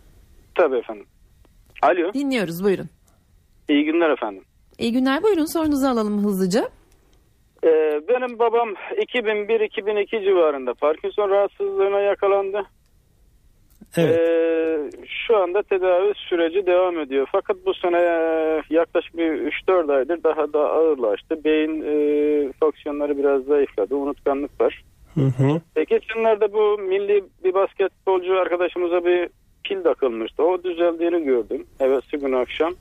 Tabii 0.54 0.76
efendim. 0.76 1.06
Alo. 1.82 2.12
Dinliyoruz. 2.12 2.64
Buyurun. 2.64 2.88
İyi 3.68 3.84
günler 3.84 4.10
efendim. 4.10 4.42
İyi 4.78 4.92
günler. 4.92 5.22
Buyurun 5.22 5.52
sorunuzu 5.52 5.86
alalım 5.86 6.24
hızlıca. 6.24 6.68
Ee, 7.64 8.00
benim 8.08 8.38
babam 8.38 8.68
2001-2002 8.68 10.24
civarında 10.24 10.74
Parkinson 10.74 11.30
rahatsızlığına 11.30 12.00
yakalandı. 12.00 12.62
Evet. 13.98 14.18
Ee, 14.18 15.06
şu 15.26 15.36
anda 15.36 15.62
tedavi 15.62 16.12
süreci 16.14 16.66
devam 16.66 16.98
ediyor. 16.98 17.28
Fakat 17.32 17.56
bu 17.66 17.74
sene 17.74 17.98
e, 17.98 18.62
yaklaşık 18.70 19.16
bir 19.16 19.52
3-4 19.68 19.96
aydır 19.96 20.22
daha 20.22 20.52
da 20.52 20.58
ağırlaştı. 20.58 21.44
Beyin 21.44 21.82
e, 21.82 22.52
fonksiyonları 22.60 23.18
biraz 23.18 23.42
zayıfladı. 23.42 23.94
Unutkanlık 23.94 24.60
var. 24.60 24.82
Hı 25.14 25.20
hı. 25.20 25.60
E, 25.76 25.84
geçenlerde 25.84 26.52
bu 26.52 26.78
milli 26.78 27.24
bir 27.44 27.54
basketbolcu 27.54 28.38
arkadaşımıza 28.38 29.04
bir 29.04 29.28
pil 29.64 29.82
takılmıştı. 29.82 30.42
O 30.42 30.64
düzeldiğini 30.64 31.24
gördüm. 31.24 31.66
Evet 31.80 32.04
gün 32.12 32.32
akşam. 32.32 32.74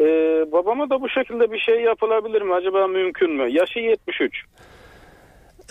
Ee, 0.00 0.44
babama 0.52 0.90
da 0.90 1.00
bu 1.00 1.08
şekilde 1.08 1.52
bir 1.52 1.58
şey 1.58 1.80
yapılabilir 1.80 2.42
mi? 2.42 2.54
Acaba 2.54 2.86
mümkün 2.86 3.32
mü? 3.32 3.48
Yaşı 3.50 3.78
73. 3.78 4.44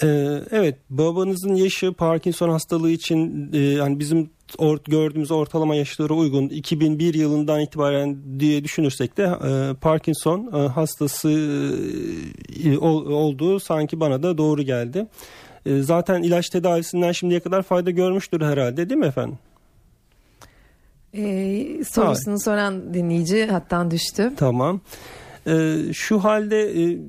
Ee, 0.03 0.07
evet 0.51 0.75
babanızın 0.89 1.55
yaşı 1.55 1.93
Parkinson 1.93 2.49
hastalığı 2.49 2.91
için 2.91 3.49
e, 3.53 3.57
yani 3.57 3.99
bizim 3.99 4.29
or, 4.57 4.77
gördüğümüz 4.87 5.31
ortalama 5.31 5.75
yaşlara 5.75 6.13
uygun 6.13 6.49
2001 6.49 7.13
yılından 7.13 7.59
itibaren 7.59 8.17
diye 8.39 8.63
düşünürsek 8.63 9.17
de 9.17 9.23
e, 9.23 9.73
Parkinson 9.73 10.51
e, 10.53 10.67
hastası 10.67 11.29
e, 12.63 12.77
ol, 12.77 13.05
olduğu 13.05 13.59
sanki 13.59 13.99
bana 13.99 14.23
da 14.23 14.37
doğru 14.37 14.61
geldi. 14.61 15.07
E, 15.65 15.81
zaten 15.81 16.23
ilaç 16.23 16.49
tedavisinden 16.49 17.11
şimdiye 17.11 17.39
kadar 17.39 17.63
fayda 17.63 17.91
görmüştür 17.91 18.41
herhalde 18.41 18.89
değil 18.89 18.99
mi 18.99 19.05
efendim? 19.05 19.37
Ee, 21.13 21.83
sorusunu 21.83 22.33
Hayır. 22.33 22.43
soran 22.43 22.93
dinleyici 22.93 23.45
hattan 23.45 23.91
düştü. 23.91 24.33
Tamam. 24.37 24.81
E, 25.47 25.77
şu 25.93 26.19
halde 26.23 26.83
e, 26.83 26.99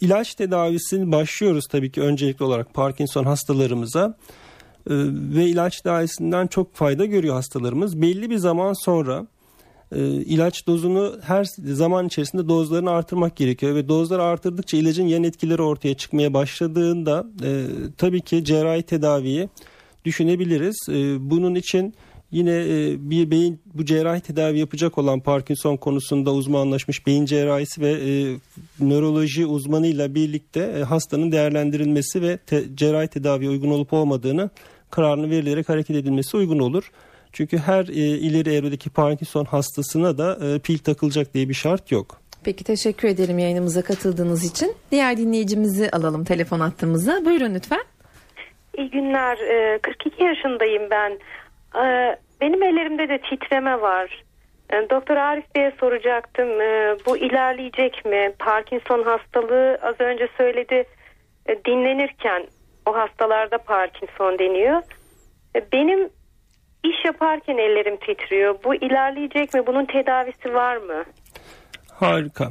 ilaç 0.00 0.34
tedavisini 0.34 1.12
başlıyoruz 1.12 1.64
tabii 1.70 1.92
ki 1.92 2.00
öncelikli 2.00 2.42
olarak 2.42 2.74
Parkinson 2.74 3.24
hastalarımıza 3.24 4.16
e, 4.90 4.94
ve 5.34 5.46
ilaç 5.46 5.80
tedavisinden 5.80 6.46
çok 6.46 6.74
fayda 6.74 7.04
görüyor 7.04 7.34
hastalarımız. 7.34 8.02
Belli 8.02 8.30
bir 8.30 8.36
zaman 8.36 8.72
sonra 8.72 9.26
e, 9.92 10.06
ilaç 10.08 10.66
dozunu 10.66 11.18
her 11.22 11.44
zaman 11.58 12.06
içerisinde 12.06 12.48
dozlarını 12.48 12.90
artırmak 12.90 13.36
gerekiyor 13.36 13.74
ve 13.74 13.88
dozları 13.88 14.22
artırdıkça 14.22 14.76
ilacın 14.76 15.06
yan 15.06 15.24
etkileri 15.24 15.62
ortaya 15.62 15.94
çıkmaya 15.94 16.34
başladığında 16.34 17.26
e, 17.44 17.64
tabii 17.98 18.20
ki 18.20 18.44
cerrahi 18.44 18.82
tedaviyi 18.82 19.48
düşünebiliriz. 20.04 20.76
Bunun 21.30 21.54
için 21.54 21.94
yine 22.30 22.50
e, 22.50 22.96
bir 23.10 23.30
beyin 23.30 23.60
bu 23.74 23.84
cerrahi 23.84 24.20
tedavi 24.20 24.58
yapacak 24.58 24.98
olan 24.98 25.20
Parkinson 25.20 25.76
konusunda 25.76 26.32
uzmanlaşmış 26.32 27.06
beyin 27.06 27.24
cerrahisi 27.24 27.80
ve 27.80 27.90
e, 27.90 28.10
nöroloji 28.80 29.46
uzmanıyla 29.46 30.14
birlikte 30.14 30.60
e, 30.60 30.82
hastanın 30.82 31.32
değerlendirilmesi 31.32 32.22
ve 32.22 32.36
te, 32.36 32.64
cerrahi 32.74 33.08
tedaviye 33.08 33.50
uygun 33.50 33.70
olup 33.70 33.92
olmadığını 33.92 34.50
kararını 34.90 35.30
verilerek 35.30 35.68
hareket 35.68 35.96
edilmesi 35.96 36.36
uygun 36.36 36.58
olur. 36.58 36.90
Çünkü 37.32 37.58
her 37.58 37.88
e, 37.88 37.92
ileri 37.92 38.54
evredeki 38.54 38.90
Parkinson 38.90 39.44
hastasına 39.44 40.18
da 40.18 40.38
e, 40.46 40.58
pil 40.58 40.78
takılacak 40.78 41.34
diye 41.34 41.48
bir 41.48 41.54
şart 41.54 41.92
yok. 41.92 42.20
Peki 42.44 42.64
teşekkür 42.64 43.08
ederim 43.08 43.38
yayınımıza 43.38 43.82
katıldığınız 43.82 44.44
için. 44.44 44.74
Diğer 44.90 45.16
dinleyicimizi 45.16 45.90
alalım 45.90 46.24
telefon 46.24 46.60
attığımıza. 46.60 47.24
Buyurun 47.24 47.54
lütfen. 47.54 47.84
İyi 48.78 48.90
günler. 48.90 49.38
42 49.82 50.22
ee, 50.22 50.24
yaşındayım 50.24 50.90
ben. 50.90 51.18
Ee, 51.76 52.16
benim 52.40 52.62
ellerimde 52.62 53.08
de 53.08 53.18
titreme 53.18 53.80
var. 53.80 54.24
Ee, 54.70 54.90
Doktor 54.90 55.16
Arif 55.16 55.54
Bey'e 55.54 55.72
soracaktım. 55.80 56.48
Bu 57.06 57.16
ilerleyecek 57.16 58.04
mi? 58.04 58.32
Parkinson 58.38 59.02
hastalığı 59.02 59.78
az 59.82 60.00
önce 60.00 60.28
söyledi. 60.36 60.84
Dinlenirken 61.64 62.46
o 62.86 62.96
hastalarda 62.96 63.58
Parkinson 63.58 64.38
deniyor. 64.38 64.82
Benim 65.72 66.08
iş 66.84 67.04
yaparken 67.04 67.58
ellerim 67.58 67.96
titriyor. 67.96 68.58
Bu 68.64 68.74
ilerleyecek 68.74 69.54
mi? 69.54 69.66
Bunun 69.66 69.84
tedavisi 69.84 70.54
var 70.54 70.76
mı? 70.76 71.04
Harika. 71.92 72.48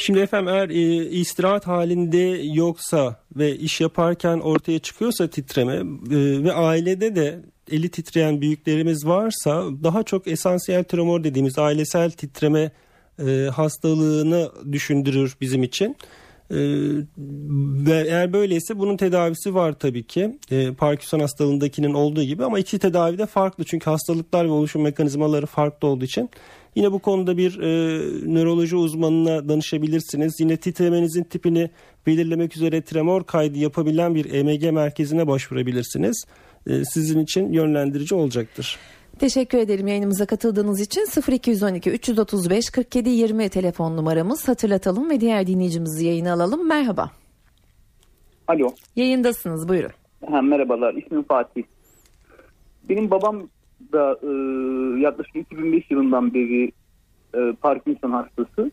Şimdi 0.00 0.18
efendim 0.18 0.54
eğer 0.54 0.68
e, 0.68 1.10
istirahat 1.10 1.66
halinde 1.66 2.40
yoksa 2.54 3.20
ve 3.36 3.56
iş 3.56 3.80
yaparken 3.80 4.38
ortaya 4.38 4.78
çıkıyorsa 4.78 5.28
titreme 5.28 5.74
e, 5.74 6.44
ve 6.44 6.52
ailede 6.52 7.16
de 7.16 7.40
eli 7.70 7.88
titreyen 7.88 8.40
büyüklerimiz 8.40 9.06
varsa 9.06 9.64
daha 9.84 10.02
çok 10.02 10.26
esansiyel 10.26 10.84
tremor 10.84 11.24
dediğimiz 11.24 11.58
ailesel 11.58 12.10
titreme 12.10 12.70
e, 13.26 13.48
hastalığını 13.54 14.50
düşündürür 14.72 15.36
bizim 15.40 15.62
için. 15.62 15.96
Ve 16.50 18.04
eğer 18.08 18.32
böyleyse 18.32 18.78
bunun 18.78 18.96
tedavisi 18.96 19.54
var 19.54 19.72
tabii 19.72 20.06
ki. 20.06 20.38
Ee, 20.50 20.72
Parkinson 20.72 21.20
hastalığındakinin 21.20 21.94
olduğu 21.94 22.22
gibi 22.22 22.44
ama 22.44 22.58
iki 22.58 22.78
tedavi 22.78 23.18
de 23.18 23.26
farklı. 23.26 23.64
Çünkü 23.64 23.90
hastalıklar 23.90 24.44
ve 24.44 24.50
oluşum 24.50 24.82
mekanizmaları 24.82 25.46
farklı 25.46 25.88
olduğu 25.88 26.04
için. 26.04 26.30
Yine 26.74 26.92
bu 26.92 26.98
konuda 26.98 27.36
bir 27.36 27.58
e, 27.60 27.68
nöroloji 28.34 28.76
uzmanına 28.76 29.48
danışabilirsiniz. 29.48 30.40
Yine 30.40 30.56
titremenizin 30.56 31.24
tipini 31.24 31.70
belirlemek 32.06 32.56
üzere 32.56 32.82
tremor 32.82 33.24
kaydı 33.24 33.58
yapabilen 33.58 34.14
bir 34.14 34.32
EMG 34.32 34.72
merkezine 34.72 35.26
başvurabilirsiniz. 35.26 36.24
E, 36.66 36.84
sizin 36.84 37.20
için 37.20 37.52
yönlendirici 37.52 38.14
olacaktır. 38.14 38.78
Teşekkür 39.18 39.58
ederim 39.58 39.86
yayınımıza 39.86 40.26
katıldığınız 40.26 40.80
için 40.80 41.06
0212 41.32 41.90
335 41.90 42.70
47 42.70 43.10
20 43.10 43.48
telefon 43.48 43.96
numaramız 43.96 44.48
hatırlatalım 44.48 45.10
ve 45.10 45.20
diğer 45.20 45.46
dinleyicimizi 45.46 46.06
yayına 46.06 46.32
alalım. 46.32 46.68
Merhaba. 46.68 47.10
Alo. 48.48 48.70
Yayındasınız 48.96 49.68
buyurun. 49.68 49.90
Ha, 50.30 50.42
merhabalar 50.42 50.94
ismim 50.94 51.22
Fatih. 51.22 51.62
Benim 52.88 53.10
babam 53.10 53.48
da 53.92 54.18
e, 54.22 54.30
yaklaşık 55.00 55.36
2005 55.36 55.90
yılından 55.90 56.34
beri 56.34 56.72
e, 57.34 57.52
Parkinson 57.52 58.10
hastası. 58.10 58.70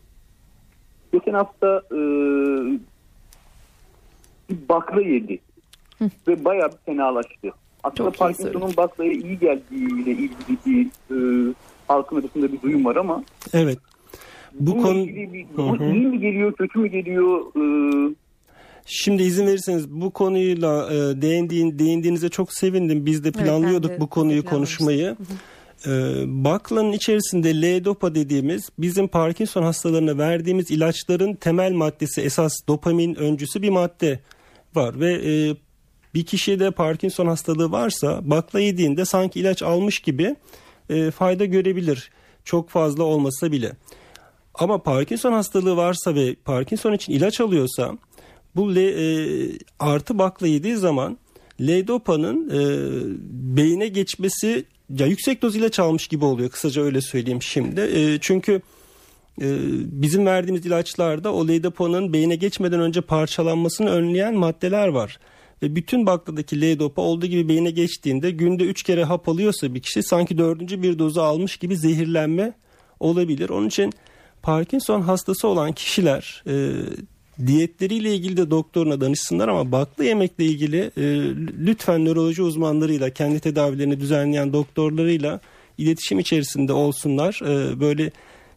Geçen 1.12 1.34
hafta 1.34 1.82
e, 1.92 1.98
bir 4.50 4.68
bakla 4.68 5.00
yedi 5.00 5.38
Hı. 5.98 6.10
ve 6.28 6.44
bayağı 6.44 6.68
bir 6.68 6.92
fenalaştı. 6.92 7.52
Aslında 7.84 8.10
Çok 8.10 8.18
Parkinson'un 8.18 8.76
baklaya 8.76 9.12
iyi 9.12 9.38
geldiğiyle 9.38 10.10
ilgili 10.10 10.58
bir 10.66 10.86
e, 11.10 11.54
halkın 11.88 12.20
arasında 12.20 12.52
bir 12.52 12.62
duyum 12.62 12.84
var 12.84 12.96
ama 12.96 13.24
Evet. 13.52 13.78
Bu 14.60 14.82
konu 14.82 15.06
bir, 15.06 15.46
bu 15.56 15.76
iyi 15.76 16.06
mi 16.06 16.20
geliyor, 16.20 16.52
kötü 16.52 16.78
mü 16.78 16.88
geliyor? 16.88 17.40
E, 17.56 18.14
Şimdi 18.86 19.22
izin 19.22 19.46
verirseniz 19.46 19.90
bu 19.90 20.10
konuyla 20.10 20.92
e, 20.92 21.22
değindiğin, 21.22 21.78
değindiğinize 21.78 22.28
çok 22.28 22.52
sevindim. 22.52 23.06
Biz 23.06 23.24
de 23.24 23.30
planlıyorduk 23.30 23.90
evet, 23.90 24.00
de 24.00 24.04
bu 24.04 24.06
konuyu 24.06 24.44
konuşmayı. 24.44 25.16
Ee, 25.86 25.90
baklanın 26.26 26.92
içerisinde 26.92 27.62
L-dopa 27.62 28.14
dediğimiz 28.14 28.68
bizim 28.78 29.08
Parkinson 29.08 29.62
hastalarına 29.62 30.18
verdiğimiz 30.18 30.70
ilaçların 30.70 31.34
temel 31.34 31.72
maddesi 31.72 32.20
esas 32.20 32.52
dopamin 32.68 33.14
öncüsü 33.14 33.62
bir 33.62 33.70
madde 33.70 34.20
var 34.74 35.00
ve 35.00 35.14
e, 35.14 35.56
bir 36.14 36.26
kişide 36.26 36.70
Parkinson 36.70 37.26
hastalığı 37.26 37.72
varsa 37.72 38.20
bakla 38.30 38.60
yediğinde 38.60 39.04
sanki 39.04 39.40
ilaç 39.40 39.62
almış 39.62 39.98
gibi 39.98 40.36
e, 40.90 41.10
fayda 41.10 41.44
görebilir. 41.44 42.10
Çok 42.44 42.70
fazla 42.70 43.02
olmasa 43.04 43.52
bile. 43.52 43.72
Ama 44.54 44.82
Parkinson 44.82 45.32
hastalığı 45.32 45.76
varsa 45.76 46.14
ve 46.14 46.34
Parkinson 46.44 46.92
için 46.92 47.12
ilaç 47.12 47.40
alıyorsa 47.40 47.92
bu 48.56 48.74
L, 48.74 48.76
e, 48.76 49.58
artı 49.78 50.18
bakla 50.18 50.46
yediği 50.46 50.76
zaman 50.76 51.18
L-dopa'nın 51.60 52.50
e, 52.50 52.60
beyine 53.56 53.88
geçmesi 53.88 54.64
ya 54.98 55.06
yüksek 55.06 55.42
doz 55.42 55.56
ilaç 55.56 55.78
almış 55.78 56.08
gibi 56.08 56.24
oluyor 56.24 56.50
kısaca 56.50 56.82
öyle 56.82 57.00
söyleyeyim 57.00 57.42
şimdi. 57.42 57.80
E, 57.80 58.18
çünkü 58.20 58.62
e, 59.40 59.46
bizim 59.72 60.26
verdiğimiz 60.26 60.66
ilaçlarda 60.66 61.32
o 61.32 61.48
L-dopa'nın 61.48 62.12
beyine 62.12 62.36
geçmeden 62.36 62.80
önce 62.80 63.00
parçalanmasını 63.00 63.90
önleyen 63.90 64.34
maddeler 64.34 64.88
var. 64.88 65.18
Ve 65.62 65.76
bütün 65.76 66.06
bakladaki 66.06 66.60
L-dopa 66.60 67.02
olduğu 67.02 67.26
gibi 67.26 67.48
beyine 67.48 67.70
geçtiğinde 67.70 68.30
günde 68.30 68.64
3 68.64 68.82
kere 68.82 69.04
hap 69.04 69.28
alıyorsa 69.28 69.74
bir 69.74 69.80
kişi 69.80 70.02
sanki 70.02 70.38
dördüncü 70.38 70.82
bir 70.82 70.98
dozu 70.98 71.20
almış 71.20 71.56
gibi 71.56 71.76
zehirlenme 71.76 72.52
olabilir. 73.00 73.48
Onun 73.48 73.66
için 73.66 73.92
Parkinson 74.42 75.00
hastası 75.00 75.48
olan 75.48 75.72
kişiler 75.72 76.44
e, 76.46 76.72
diyetleriyle 77.46 78.14
ilgili 78.14 78.36
de 78.36 78.50
doktoruna 78.50 79.00
danışsınlar 79.00 79.48
ama 79.48 79.72
bakla 79.72 80.04
yemekle 80.04 80.44
ilgili 80.44 80.90
e, 80.96 81.02
lütfen 81.66 82.04
nöroloji 82.04 82.42
uzmanlarıyla 82.42 83.10
kendi 83.10 83.40
tedavilerini 83.40 84.00
düzenleyen 84.00 84.52
doktorlarıyla 84.52 85.40
iletişim 85.78 86.18
içerisinde 86.18 86.72
olsunlar. 86.72 87.40
E, 87.44 87.80
böyle 87.80 88.10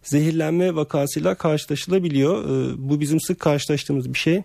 zehirlenme 0.03 0.75
vakasıyla 0.75 1.35
karşılaşılabiliyor. 1.35 2.43
E, 2.43 2.89
bu 2.89 2.99
bizim 2.99 3.21
sık 3.21 3.39
karşılaştığımız 3.39 4.13
bir 4.13 4.19
şey. 4.19 4.35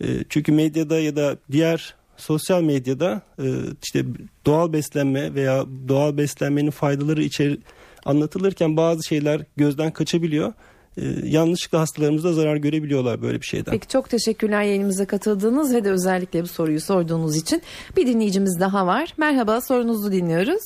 E, 0.00 0.06
çünkü 0.28 0.52
medyada 0.52 1.00
ya 1.00 1.16
da 1.16 1.36
diğer 1.52 1.94
sosyal 2.16 2.62
medyada 2.62 3.22
e, 3.38 3.46
işte 3.82 4.04
doğal 4.46 4.72
beslenme 4.72 5.34
veya 5.34 5.66
doğal 5.88 6.16
beslenmenin 6.16 6.70
faydaları 6.70 7.22
içeri 7.22 7.58
anlatılırken 8.04 8.76
bazı 8.76 9.06
şeyler 9.06 9.40
gözden 9.56 9.90
kaçabiliyor. 9.90 10.52
Ee, 10.98 11.02
yanlışlıkla 11.24 11.80
hastalarımız 11.80 12.24
da 12.24 12.32
zarar 12.32 12.56
görebiliyorlar 12.56 13.22
böyle 13.22 13.40
bir 13.40 13.46
şeyden. 13.46 13.70
Peki 13.70 13.88
çok 13.88 14.10
teşekkürler 14.10 14.62
yayınımıza 14.62 15.06
katıldığınız 15.06 15.74
ve 15.74 15.84
de 15.84 15.90
özellikle 15.90 16.42
bu 16.42 16.46
soruyu 16.46 16.80
sorduğunuz 16.80 17.36
için. 17.36 17.62
Bir 17.96 18.06
dinleyicimiz 18.06 18.60
daha 18.60 18.86
var. 18.86 19.14
Merhaba 19.16 19.60
sorunuzu 19.60 20.12
dinliyoruz. 20.12 20.62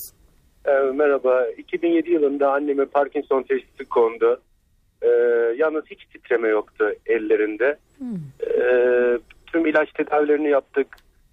Ee, 0.66 0.70
merhaba. 0.94 1.46
2007 1.58 2.10
yılında 2.10 2.52
anneme 2.52 2.84
Parkinson 2.84 3.42
teşhisi 3.42 3.84
kondu. 3.84 4.40
Ee, 5.02 5.08
yalnız 5.56 5.84
hiç 5.90 6.04
titreme 6.04 6.48
yoktu 6.48 6.84
ellerinde. 7.06 7.76
Hmm. 7.98 8.16
Ee, 8.40 9.18
tüm 9.46 9.66
ilaç 9.66 9.92
tedavilerini 9.92 10.48
yaptık. 10.48 10.86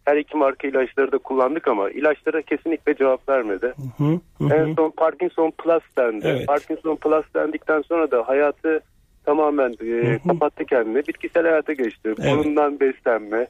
Her 0.06 0.18
iki 0.18 0.38
marka 0.38 0.68
ilaçları 0.68 1.12
da 1.12 1.18
kullandık 1.18 1.68
ama 1.68 1.90
ilaçlara 1.90 2.42
kesinlikle 2.42 2.96
cevap 2.96 3.30
vermedi. 3.30 3.74
Hı 3.98 4.04
hı, 4.04 4.54
En 4.54 4.74
son 4.74 4.90
Parkinson 4.90 5.52
Plus 5.52 5.84
dendi. 5.98 6.28
Evet. 6.28 6.48
Parkinson 6.48 6.96
Plus 6.96 7.26
dendikten 7.36 7.82
sonra 7.82 8.12
da 8.12 8.28
hayatı 8.28 8.80
tamamen 9.26 9.76
e, 9.82 10.20
kapattı 10.28 10.66
kendini. 10.66 11.08
Bitkisel 11.08 11.44
hayata 11.44 11.74
geçti. 11.74 12.14
Evet. 12.20 12.38
Burundan 12.38 12.80
beslenme, 12.80 13.48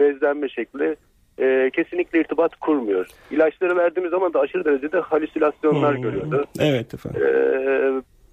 bezlenme 0.00 0.48
şekli 0.48 0.96
e, 1.38 1.70
kesinlikle 1.70 2.20
irtibat 2.20 2.56
kurmuyor. 2.56 3.06
İlaçları 3.30 3.76
verdiğimiz 3.76 4.10
zaman 4.10 4.34
da 4.34 4.40
aşırı 4.40 4.64
derecede 4.64 5.00
halüsinasyonlar 5.00 5.94
hmm. 5.94 6.02
görüyordu. 6.02 6.44
Evet 6.60 6.94
efendim. 6.94 7.22
E, 7.22 7.32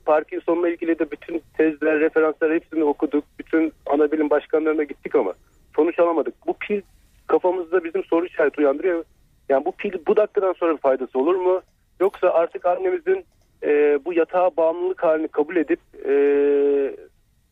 Parkinson'la 0.06 0.70
ilgili 0.70 1.00
de 1.00 1.12
bütün 1.12 1.42
tezler, 1.58 2.00
referanslar 2.00 2.54
hepsini 2.54 2.84
okuduk. 2.84 3.24
Bütün 3.40 3.74
ana 3.86 4.12
bilim 4.12 4.30
başkanlarına 4.30 4.84
gittik 4.84 5.16
ama 5.16 5.34
sonuç 5.76 6.00
alamadık. 6.00 6.34
Bu 6.48 6.54
pil 6.54 6.82
kafamızda 7.30 7.84
bizim 7.84 8.04
soru 8.04 8.26
işareti 8.26 8.62
uyandırıyor. 8.62 9.04
Yani 9.50 9.66
bu 9.66 9.72
pil 9.72 9.94
bu 10.08 10.18
dakikadan 10.18 10.54
sonra 10.54 10.74
bir 10.74 10.82
faydası 10.82 11.20
olur 11.20 11.36
mu? 11.36 11.62
Yoksa 12.00 12.30
artık 12.30 12.66
annemizin 12.66 13.26
e, 13.64 14.00
bu 14.06 14.14
yatağa 14.14 14.50
bağımlılık 14.58 15.04
halini 15.04 15.28
kabul 15.28 15.56
edip 15.56 15.80
e, 16.06 16.14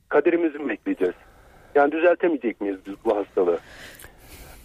kaderimizi 0.09 0.57
mi 0.57 0.69
bekleyeceğiz? 0.69 1.15
Yani 1.75 1.91
düzeltemeyecek 1.91 2.61
miyiz 2.61 2.77
biz 2.87 2.93
bu 3.05 3.17
hastalığı? 3.17 3.59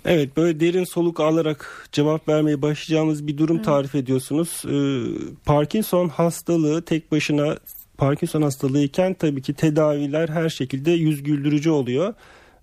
Evet 0.05 0.37
böyle 0.37 0.61
derin 0.61 0.85
soluk 0.85 1.20
alarak 1.20 1.88
cevap 1.92 2.29
vermeye 2.29 2.62
başlayacağımız 2.62 3.27
bir 3.27 3.38
durum 3.38 3.62
tarif 3.62 3.94
ediyorsunuz. 3.94 4.62
Ee, 4.66 5.03
Parkinson 5.46 6.09
hastalığı 6.09 6.85
tek 6.85 7.12
başına 7.12 7.57
Parkinson 7.98 8.42
hastalığı 8.42 8.83
iken 8.83 9.14
tabii 9.14 9.42
ki 9.42 9.55
tedaviler 9.55 10.29
her 10.29 10.48
şekilde 10.48 10.90
yüz 10.90 11.22
güldürücü 11.22 11.70
oluyor. 11.70 12.14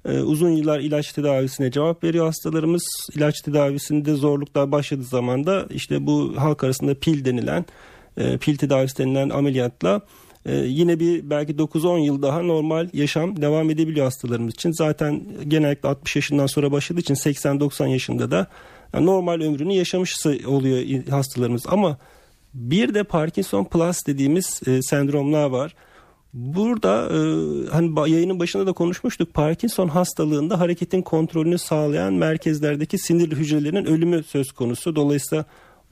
Ee, 0.06 0.20
uzun 0.20 0.50
yıllar 0.50 0.80
ilaç 0.80 1.14
tedavisine 1.14 1.72
cevap 1.72 2.04
veriyor 2.04 2.26
hastalarımız. 2.26 2.84
İlaç 3.16 3.42
tedavisinde 3.42 4.14
zorluklar 4.14 4.72
başladığı 4.72 5.04
zaman 5.04 5.46
da 5.46 5.68
işte 5.70 6.06
bu 6.06 6.34
halk 6.38 6.64
arasında 6.64 6.94
pil 6.94 7.26
denilen 7.26 7.66
e, 8.18 8.38
pil 8.38 8.58
tedavisi 8.58 8.98
denilen 8.98 9.30
ameliyatla 9.30 10.02
e, 10.46 10.56
yine 10.56 11.00
bir 11.00 11.30
belki 11.30 11.56
9-10 11.56 12.00
yıl 12.00 12.22
daha 12.22 12.42
normal 12.42 12.90
yaşam 12.94 13.42
devam 13.42 13.70
edebiliyor 13.70 14.06
hastalarımız 14.06 14.54
için. 14.54 14.72
Zaten 14.72 15.22
genellikle 15.48 15.90
60 15.90 16.16
yaşından 16.16 16.46
sonra 16.46 16.72
başladığı 16.72 17.00
için 17.00 17.16
80-90 17.16 17.88
yaşında 17.88 18.32
da 18.32 18.48
normal 18.94 19.42
ömrünü 19.42 19.74
yaşamış 19.74 20.26
oluyor 20.26 21.04
hastalarımız. 21.10 21.64
Ama 21.68 21.98
bir 22.54 22.94
de 22.94 23.04
Parkinson 23.04 23.66
Plus 23.66 24.06
dediğimiz 24.08 24.62
e, 24.68 24.82
sendromlar 24.82 25.50
var. 25.50 25.76
Burada 26.34 27.10
e, 27.10 27.18
hani 27.70 28.12
yayının 28.12 28.40
başında 28.40 28.68
da 28.68 28.74
konuşmuştuk. 28.74 29.34
Parkinson 29.34 29.88
hastalığında 29.88 30.60
hareketin 30.60 31.02
kontrolünü 31.02 31.58
sağlayan 31.58 32.14
merkezlerdeki 32.14 32.98
sinir 32.98 33.32
hücrelerinin 33.32 33.86
ölümü 33.86 34.24
söz 34.24 34.52
konusu. 34.52 34.96
Dolayısıyla 34.96 35.46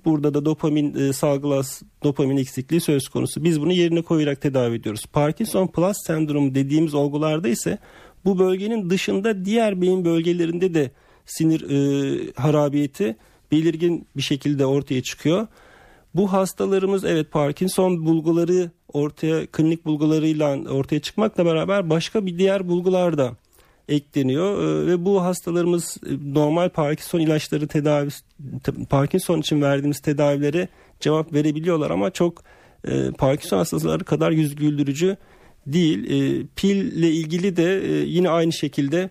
burada 0.05 0.33
da 0.33 0.45
dopamin 0.45 0.95
e, 0.95 1.13
salgılas 1.13 1.81
dopamin 2.03 2.37
eksikliği 2.37 2.81
söz 2.81 3.07
konusu. 3.07 3.43
Biz 3.43 3.61
bunu 3.61 3.73
yerine 3.73 4.01
koyarak 4.01 4.41
tedavi 4.41 4.75
ediyoruz. 4.75 5.05
Parkinson 5.13 5.67
Plus 5.67 5.97
sendromu 6.05 6.55
dediğimiz 6.55 6.93
olgularda 6.93 7.47
ise 7.47 7.77
bu 8.25 8.39
bölgenin 8.39 8.89
dışında 8.89 9.45
diğer 9.45 9.81
beyin 9.81 10.05
bölgelerinde 10.05 10.73
de 10.73 10.91
sinir 11.25 11.61
e, 11.69 12.31
harabiyeti 12.35 13.15
belirgin 13.51 14.07
bir 14.17 14.21
şekilde 14.21 14.65
ortaya 14.65 15.03
çıkıyor. 15.03 15.47
Bu 16.17 16.33
hastalarımız 16.33 17.05
evet 17.05 17.31
Parkinson 17.31 18.05
bulguları 18.05 18.71
ortaya 18.93 19.45
klinik 19.45 19.85
bulgularıyla 19.85 20.57
ortaya 20.57 20.99
çıkmakla 20.99 21.45
beraber 21.45 21.89
başka 21.89 22.25
bir 22.25 22.37
diğer 22.37 22.67
bulgular 22.67 23.17
da 23.17 23.35
ekleniyor 23.89 24.63
ee, 24.63 24.87
ve 24.87 25.05
bu 25.05 25.23
hastalarımız 25.23 25.97
e, 26.05 26.33
normal 26.33 26.69
Parkinson 26.69 27.19
ilaçları 27.19 27.67
tedavi 27.67 28.09
Parkinson 28.89 29.39
için 29.39 29.61
verdiğimiz 29.61 29.99
tedavilere 29.99 30.67
cevap 30.99 31.33
verebiliyorlar 31.33 31.91
ama 31.91 32.11
çok 32.11 32.43
e, 32.87 33.11
Parkinson 33.11 33.57
hastaları 33.57 34.03
kadar 34.03 34.31
yüz 34.31 34.55
güldürücü 34.55 35.17
değil. 35.67 36.03
E, 36.03 36.45
pille 36.55 37.11
ilgili 37.11 37.57
de 37.57 37.63
yine 38.07 38.29
aynı 38.29 38.53
şekilde 38.53 39.09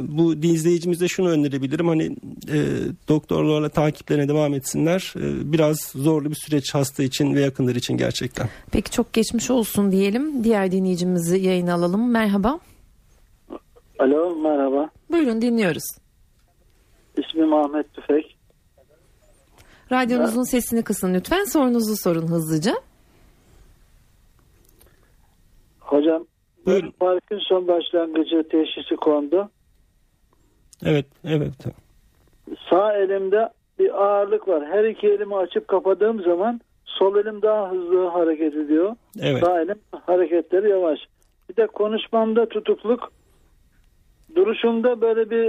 bu 0.00 0.34
izleyicimize 0.34 1.08
şunu 1.08 1.28
önerebilirim. 1.30 1.88
Hani 1.88 2.04
e, 2.48 2.58
doktorlarla 3.08 3.68
takiplerine 3.68 4.28
devam 4.28 4.54
etsinler. 4.54 5.14
E, 5.16 5.52
biraz 5.52 5.80
zorlu 5.94 6.30
bir 6.30 6.34
süreç 6.34 6.74
hasta 6.74 7.02
için 7.02 7.34
ve 7.34 7.40
yakınları 7.40 7.78
için 7.78 7.96
gerçekten. 7.96 8.48
Peki 8.72 8.90
çok 8.90 9.12
geçmiş 9.12 9.50
olsun 9.50 9.92
diyelim. 9.92 10.44
Diğer 10.44 10.72
dinleyicimizi 10.72 11.38
yayına 11.38 11.74
alalım. 11.74 12.10
Merhaba. 12.10 12.58
Alo 13.98 14.36
merhaba. 14.36 14.90
Buyurun 15.10 15.42
dinliyoruz. 15.42 15.84
İsmim 17.18 17.54
Ahmet 17.54 17.94
Tüfek. 17.94 18.36
Radyonuzun 19.92 20.38
ben... 20.38 20.42
sesini 20.42 20.82
kısın 20.82 21.14
lütfen. 21.14 21.44
Sorunuzu 21.44 21.96
sorun 21.96 22.26
hızlıca. 22.26 22.74
Hocam 25.80 26.24
Buyurun. 26.66 26.90
Parkinson 26.90 27.68
başlangıcı 27.68 28.48
teşhisi 28.48 28.96
kondu. 28.96 29.50
Evet, 30.84 31.06
evet. 31.24 31.52
Sağ 32.70 32.96
elimde 32.96 33.48
bir 33.78 34.02
ağırlık 34.02 34.48
var. 34.48 34.64
Her 34.70 34.84
iki 34.84 35.06
elimi 35.06 35.36
açıp 35.36 35.68
kapadığım 35.68 36.22
zaman 36.22 36.60
sol 36.84 37.16
elim 37.16 37.42
daha 37.42 37.70
hızlı 37.70 38.06
hareket 38.06 38.54
ediyor. 38.54 38.96
Evet. 39.20 39.44
Sağ 39.44 39.60
elim 39.60 39.78
hareketleri 40.06 40.70
yavaş. 40.70 40.98
Bir 41.48 41.56
de 41.56 41.66
konuşmamda 41.66 42.48
tutukluk, 42.48 43.12
duruşumda 44.36 45.00
böyle 45.00 45.30
bir 45.30 45.44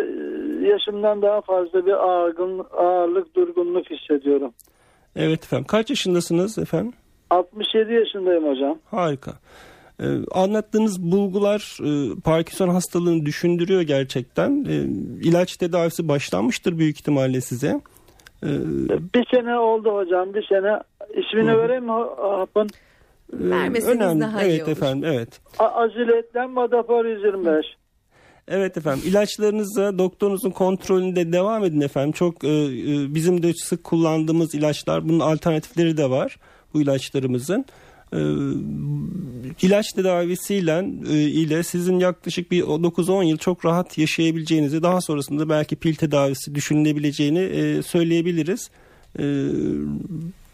e, 0.63 0.69
yaşımdan 0.69 1.21
daha 1.21 1.41
fazla 1.41 1.85
bir 1.85 1.91
ağırgın, 1.91 2.65
ağırlık, 2.71 3.35
durgunluk 3.35 3.89
hissediyorum. 3.89 4.53
Evet 5.15 5.43
efendim. 5.43 5.65
Kaç 5.67 5.89
yaşındasınız 5.89 6.57
efendim? 6.57 6.93
67 7.29 7.93
yaşındayım 7.93 8.47
hocam. 8.47 8.77
Harika. 8.91 9.31
Ee, 10.01 10.05
anlattığınız 10.31 11.01
bulgular 11.01 11.77
e, 11.83 12.19
Parkinson 12.21 12.69
hastalığını 12.69 13.25
düşündürüyor 13.25 13.81
gerçekten. 13.81 14.65
E, 14.69 14.75
ilaç 15.27 15.57
tedavisi 15.57 16.07
başlanmıştır 16.07 16.77
büyük 16.77 16.99
ihtimalle 16.99 17.41
size. 17.41 17.81
E, 18.43 18.49
bir 19.13 19.25
sene 19.35 19.59
oldu 19.59 19.95
hocam 19.95 20.33
bir 20.33 20.45
sene. 20.47 20.79
İsmini 21.09 21.51
Hı. 21.51 21.57
vereyim 21.57 21.85
mi 21.85 21.91
hapın? 22.21 22.69
Vermesiniz 23.33 23.95
Önemli. 23.95 24.21
daha 24.21 24.43
evet 24.43 24.53
iyi 24.53 24.63
olur. 24.63 24.71
efendim 24.71 25.09
evet. 25.13 25.41
Aziletten 25.59 26.49
Madapar 26.49 27.05
125. 27.05 27.65
Evet 28.47 28.77
efendim 28.77 29.03
ilaçlarınıza 29.05 29.97
doktorunuzun 29.97 30.51
kontrolünde 30.51 31.33
devam 31.33 31.63
edin 31.63 31.81
efendim. 31.81 32.11
Çok 32.11 32.43
e, 32.43 32.47
e, 32.47 33.15
bizim 33.15 33.43
de 33.43 33.53
sık 33.53 33.83
kullandığımız 33.83 34.55
ilaçlar 34.55 35.09
bunun 35.09 35.19
alternatifleri 35.19 35.97
de 35.97 36.09
var 36.09 36.37
bu 36.73 36.81
ilaçlarımızın 36.81 37.65
e, 38.13 38.21
ilaç 39.61 39.91
tedavisiyle 39.91 40.85
e, 41.09 41.17
ile 41.17 41.63
sizin 41.63 41.99
yaklaşık 41.99 42.51
bir 42.51 42.63
9-10 42.63 43.23
yıl 43.23 43.37
çok 43.37 43.65
rahat 43.65 43.97
yaşayabileceğinizi 43.97 44.83
daha 44.83 45.01
sonrasında 45.01 45.49
belki 45.49 45.75
pil 45.75 45.95
tedavisi 45.95 46.55
düşünülebileceğini 46.55 47.39
e, 47.39 47.81
söyleyebiliriz. 47.81 48.71
E, 49.19 49.23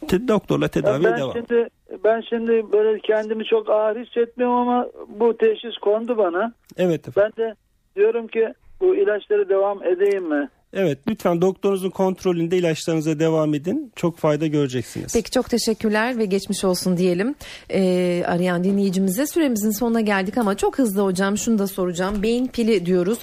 te, 0.07 0.27
doktorla 0.27 0.67
tedaviye 0.67 1.11
ben 1.11 1.17
devam. 1.19 1.33
Şimdi, 1.33 1.69
ben 2.03 2.21
şimdi 2.21 2.71
böyle 2.71 2.99
kendimi 2.99 3.45
çok 3.45 3.69
ağır 3.69 4.05
hissetmiyorum 4.05 4.57
ama 4.57 4.87
bu 5.07 5.37
teşhis 5.37 5.77
kondu 5.77 6.17
bana. 6.17 6.53
Evet 6.77 7.07
efendim. 7.07 7.33
Ben 7.37 7.45
de 7.45 7.55
diyorum 7.95 8.27
ki 8.27 8.53
bu 8.81 8.95
ilaçları 8.95 9.49
devam 9.49 9.83
edeyim 9.83 10.29
mi? 10.29 10.49
Evet 10.73 10.99
lütfen 11.07 11.41
doktorunuzun 11.41 11.89
kontrolünde 11.89 12.57
ilaçlarınıza 12.57 13.19
devam 13.19 13.53
edin. 13.53 13.91
Çok 13.95 14.17
fayda 14.17 14.47
göreceksiniz. 14.47 15.13
Peki 15.13 15.31
çok 15.31 15.49
teşekkürler 15.49 16.17
ve 16.17 16.25
geçmiş 16.25 16.63
olsun 16.63 16.97
diyelim. 16.97 17.35
Ee, 17.69 18.23
arayan 18.27 18.63
dinleyicimize 18.63 19.27
süremizin 19.27 19.71
sonuna 19.71 20.01
geldik 20.01 20.37
ama 20.37 20.57
çok 20.57 20.77
hızlı 20.77 21.01
hocam 21.01 21.37
şunu 21.37 21.59
da 21.59 21.67
soracağım. 21.67 22.23
Beyin 22.23 22.47
pili 22.47 22.85
diyoruz. 22.85 23.19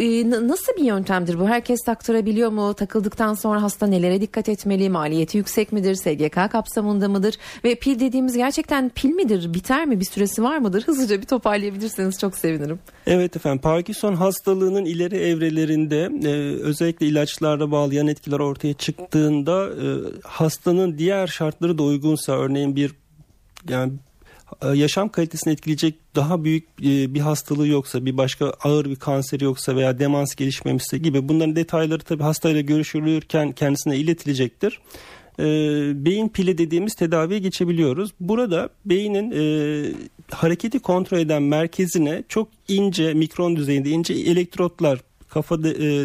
Ee, 0.00 0.30
nasıl 0.30 0.72
bir 0.76 0.84
yöntemdir 0.84 1.40
bu? 1.40 1.48
Herkes 1.48 1.80
taktırabiliyor 1.80 2.50
mu? 2.50 2.74
Takıldıktan 2.74 3.34
sonra 3.34 3.62
hasta 3.62 3.86
nelere 3.86 4.20
dikkat 4.20 4.48
etmeli? 4.48 4.90
Maliyeti 4.90 5.38
yüksek 5.38 5.72
midir? 5.72 5.94
SGK 5.94 6.52
kapsamında 6.52 7.08
mıdır? 7.08 7.34
Ve 7.64 7.74
pil 7.74 8.00
dediğimiz 8.00 8.36
gerçekten 8.36 8.88
pil 8.88 9.10
midir? 9.10 9.54
Biter 9.54 9.86
mi? 9.86 10.00
Bir 10.00 10.04
süresi 10.04 10.42
var 10.42 10.58
mıdır? 10.58 10.82
Hızlıca 10.86 11.20
bir 11.20 11.26
toparlayabilirseniz 11.26 12.18
çok 12.18 12.38
sevinirim. 12.38 12.78
Evet 13.06 13.36
efendim 13.36 13.60
Parkinson 13.60 14.14
hastalığının 14.14 14.84
ileri 14.84 15.16
evrelerinde 15.16 16.10
e, 16.24 16.62
özellikle 16.62 16.81
ilaçlarla 16.88 17.70
bağlı 17.70 17.94
yan 17.94 18.06
etkiler 18.06 18.38
ortaya 18.38 18.74
çıktığında 18.74 19.68
e, 19.68 19.86
hastanın 20.24 20.98
diğer 20.98 21.26
şartları 21.26 21.78
da 21.78 21.82
uygunsa 21.82 22.32
örneğin 22.32 22.76
bir 22.76 22.92
yani 23.68 23.92
e, 24.62 24.68
yaşam 24.68 25.08
kalitesini 25.08 25.52
etkileyecek 25.52 25.94
daha 26.16 26.44
büyük 26.44 26.64
e, 26.64 27.14
bir 27.14 27.20
hastalığı 27.20 27.68
yoksa, 27.68 28.04
bir 28.04 28.16
başka 28.16 28.46
ağır 28.46 28.84
bir 28.84 28.96
kanseri 28.96 29.44
yoksa 29.44 29.76
veya 29.76 29.98
demans 29.98 30.34
gelişmemişse 30.34 30.98
gibi 30.98 31.28
bunların 31.28 31.56
detayları 31.56 32.02
tabii 32.02 32.22
hastayla 32.22 32.60
görüşülürken 32.60 33.52
kendisine 33.52 33.96
iletilecektir. 33.96 34.80
E, 35.38 35.44
beyin 36.04 36.28
pili 36.28 36.58
dediğimiz 36.58 36.94
tedaviye 36.94 37.40
geçebiliyoruz. 37.40 38.10
Burada 38.20 38.68
beynin 38.84 39.32
hareketi 40.30 40.78
kontrol 40.78 41.18
eden 41.18 41.42
merkezine 41.42 42.22
çok 42.28 42.48
ince 42.68 43.14
mikron 43.14 43.56
düzeyinde 43.56 43.90
ince 43.90 44.14
elektrotlar 44.14 45.00
kafa 45.32 45.54
e, 45.54 45.62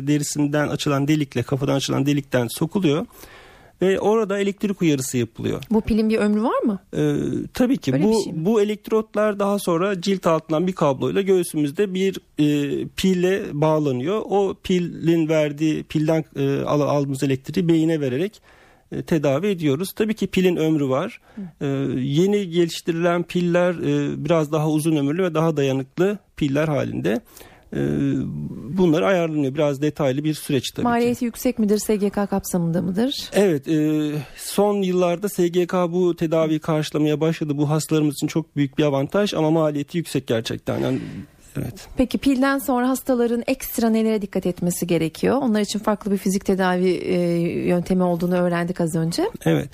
derisinden 0.08 0.68
açılan 0.68 1.08
delikle 1.08 1.44
kafadan 1.44 1.76
açılan 1.76 2.06
delikten 2.06 2.48
sokuluyor 2.48 3.06
ve 3.82 4.00
orada 4.00 4.40
elektrik 4.40 4.82
uyarısı 4.82 5.18
yapılıyor. 5.18 5.64
Bu 5.72 5.82
pilin 5.82 6.10
bir 6.10 6.18
ömrü 6.18 6.44
var 6.44 6.62
mı? 6.64 6.80
Ee, 6.94 7.16
tabii 7.54 7.78
ki 7.78 7.94
Öyle 7.94 8.04
bu 8.04 8.24
şey 8.24 8.34
bu 8.36 8.62
elektrotlar 8.62 9.40
daha 9.40 9.60
sonra 9.60 10.02
cilt 10.02 10.28
altından 10.28 10.68
bir 10.68 10.74
kabloyla 10.74 11.22
göğsümüzde 11.22 11.94
bir 11.94 12.20
e, 12.40 12.88
pille 12.88 13.44
bağlanıyor. 13.54 14.22
O 14.26 14.56
pilin 14.64 15.30
verdiği 15.30 15.84
pilden 15.84 16.26
e, 16.36 16.62
aldığımız 16.62 17.24
elektriği 17.24 17.68
beyine 17.68 18.02
vererek 18.02 18.42
e, 18.92 19.02
tedavi 19.02 19.48
ediyoruz. 19.48 19.94
Tabii 19.96 20.14
ki 20.14 20.28
pilin 20.28 20.56
ömrü 20.56 20.90
var. 20.90 21.22
E, 21.62 21.66
yeni 22.00 22.50
geliştirilen 22.50 23.24
piller 23.24 23.74
e, 23.74 24.26
biraz 24.26 24.52
daha 24.52 24.70
uzun 24.70 24.96
ömürlü 24.96 25.24
ve 25.24 25.34
daha 25.34 25.58
dayanıklı 25.58 26.18
piller 26.38 26.68
halinde. 26.68 27.22
E, 27.74 27.80
bunlar 28.78 29.02
ayarlanıyor. 29.02 29.54
Biraz 29.56 29.82
detaylı 29.82 30.24
bir 30.24 30.34
süreç 30.34 30.72
tabii 30.72 30.84
Maliyeti 30.84 31.20
ki. 31.20 31.26
yüksek 31.26 31.60
midir? 31.60 31.78
SGK 31.78 32.30
kapsamında 32.30 32.82
mıdır? 32.82 33.30
Evet. 33.34 33.68
E, 33.68 34.12
son 34.38 34.82
yıllarda 34.82 35.30
SGK 35.30 35.74
bu 35.74 36.16
tedaviyi 36.16 36.60
karşılamaya 36.60 37.20
başladı. 37.22 37.58
Bu 37.58 37.70
hastalarımız 37.70 38.16
için 38.16 38.28
çok 38.28 38.56
büyük 38.56 38.78
bir 38.78 38.84
avantaj 38.84 39.34
ama 39.34 39.52
maliyeti 39.52 39.98
yüksek 39.98 40.28
gerçekten. 40.28 40.80
Yani 40.80 41.00
Evet. 41.58 41.88
Peki 41.98 42.18
pilden 42.18 42.58
sonra 42.58 42.90
hastaların 42.90 43.44
ekstra 43.48 43.90
nelere 43.90 44.22
dikkat 44.22 44.46
etmesi 44.46 44.88
gerekiyor? 44.88 45.38
Onlar 45.42 45.62
için 45.62 45.80
farklı 45.80 46.12
bir 46.12 46.18
fizik 46.18 46.46
tedavi 46.46 46.90
e, 46.90 47.20
yöntemi 47.68 48.04
olduğunu 48.04 48.36
öğrendik 48.36 48.82
az 48.82 48.96
önce. 48.96 49.30
Evet. 49.46 49.70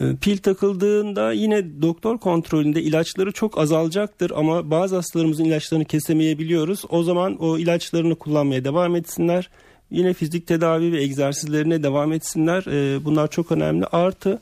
E, 0.00 0.16
pil 0.16 0.36
takıldığında 0.36 1.32
yine 1.32 1.82
doktor 1.82 2.18
kontrolünde 2.18 2.82
ilaçları 2.82 3.32
çok 3.32 3.58
azalacaktır 3.58 4.32
ama 4.36 4.70
bazı 4.70 4.96
hastalarımızın 4.96 5.44
ilaçlarını 5.44 5.84
kesemeyebiliyoruz. 5.84 6.84
O 6.88 7.02
zaman 7.02 7.36
o 7.36 7.58
ilaçlarını 7.58 8.14
kullanmaya 8.14 8.64
devam 8.64 8.96
etsinler. 8.96 9.50
Yine 9.90 10.14
fizik 10.14 10.46
tedavi 10.46 10.92
ve 10.92 11.02
egzersizlerine 11.02 11.82
devam 11.82 12.12
etsinler. 12.12 12.64
E, 12.66 13.04
bunlar 13.04 13.30
çok 13.30 13.52
önemli. 13.52 13.86
Artı 13.86 14.40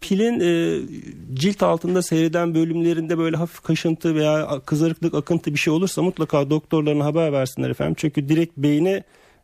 pilin 0.00 0.40
e, 0.40 0.80
cilt 1.34 1.62
altında 1.62 2.02
seyreden 2.02 2.54
bölümlerinde 2.54 3.18
böyle 3.18 3.36
hafif 3.36 3.60
kaşıntı 3.60 4.14
veya 4.14 4.60
kızarıklık 4.66 5.14
akıntı 5.14 5.54
bir 5.54 5.58
şey 5.58 5.72
olursa 5.72 6.02
mutlaka 6.02 6.50
doktorlarına 6.50 7.04
haber 7.04 7.32
versinler 7.32 7.70
efendim. 7.70 7.94
Çünkü 7.98 8.28
direkt 8.28 8.56
beyne 8.56 9.02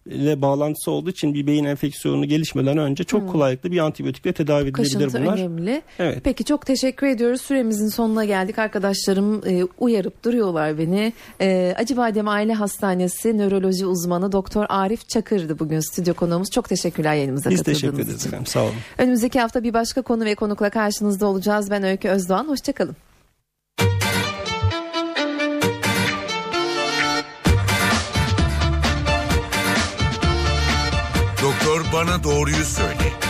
ile 0.09 0.43
bağlantısı 0.43 0.91
olduğu 0.91 1.11
için 1.11 1.35
bir 1.35 1.47
beyin 1.47 1.65
enfeksiyonu 1.65 2.25
gelişmeden 2.25 2.79
önce 2.79 3.05
çok 3.05 3.21
hmm. 3.21 3.29
kolaylıkla 3.29 3.71
bir 3.71 3.79
antibiyotikle 3.79 4.33
tedavi 4.33 4.69
edilebilir 4.69 4.95
Kaşıntı 4.95 5.21
bunlar. 5.21 5.39
önemli. 5.39 5.83
Evet. 5.99 6.19
Peki 6.25 6.45
çok 6.45 6.67
teşekkür 6.67 7.07
ediyoruz. 7.07 7.41
Süremizin 7.41 7.89
sonuna 7.89 8.25
geldik. 8.25 8.59
Arkadaşlarım 8.59 9.43
e, 9.47 9.65
uyarıp 9.79 10.25
duruyorlar 10.25 10.79
beni. 10.79 11.13
E, 11.41 11.75
Acıbadem 11.79 12.29
Aile 12.29 12.55
Hastanesi 12.55 13.39
nöroloji 13.39 13.87
uzmanı 13.87 14.33
Doktor 14.33 14.67
Arif 14.69 15.09
Çakır'dı 15.09 15.59
bugün 15.59 15.81
stüdyo 15.81 16.15
konuğumuz. 16.15 16.51
Çok 16.51 16.69
teşekkürler 16.69 17.15
yayınımıza 17.15 17.51
Biz 17.51 17.59
katıldığınız 17.59 17.81
teşekkür 17.81 18.03
ederiz 18.03 18.27
efendim. 18.27 18.47
Sağ 18.47 18.63
olun. 18.63 18.73
Önümüzdeki 18.99 19.41
hafta 19.41 19.63
bir 19.63 19.75
başka 19.75 20.03
konu 20.03 20.25
ve 20.25 20.35
konukla 20.35 20.71
karşınızda 20.71 21.27
olacağız. 21.27 21.71
Ben 21.71 21.83
Öykü 21.83 22.09
Özdoğan. 22.09 22.49
Hoşçakalın. 22.49 22.97
Bana 31.99 32.25
doğruyu 32.25 32.65
söyle. 32.65 33.28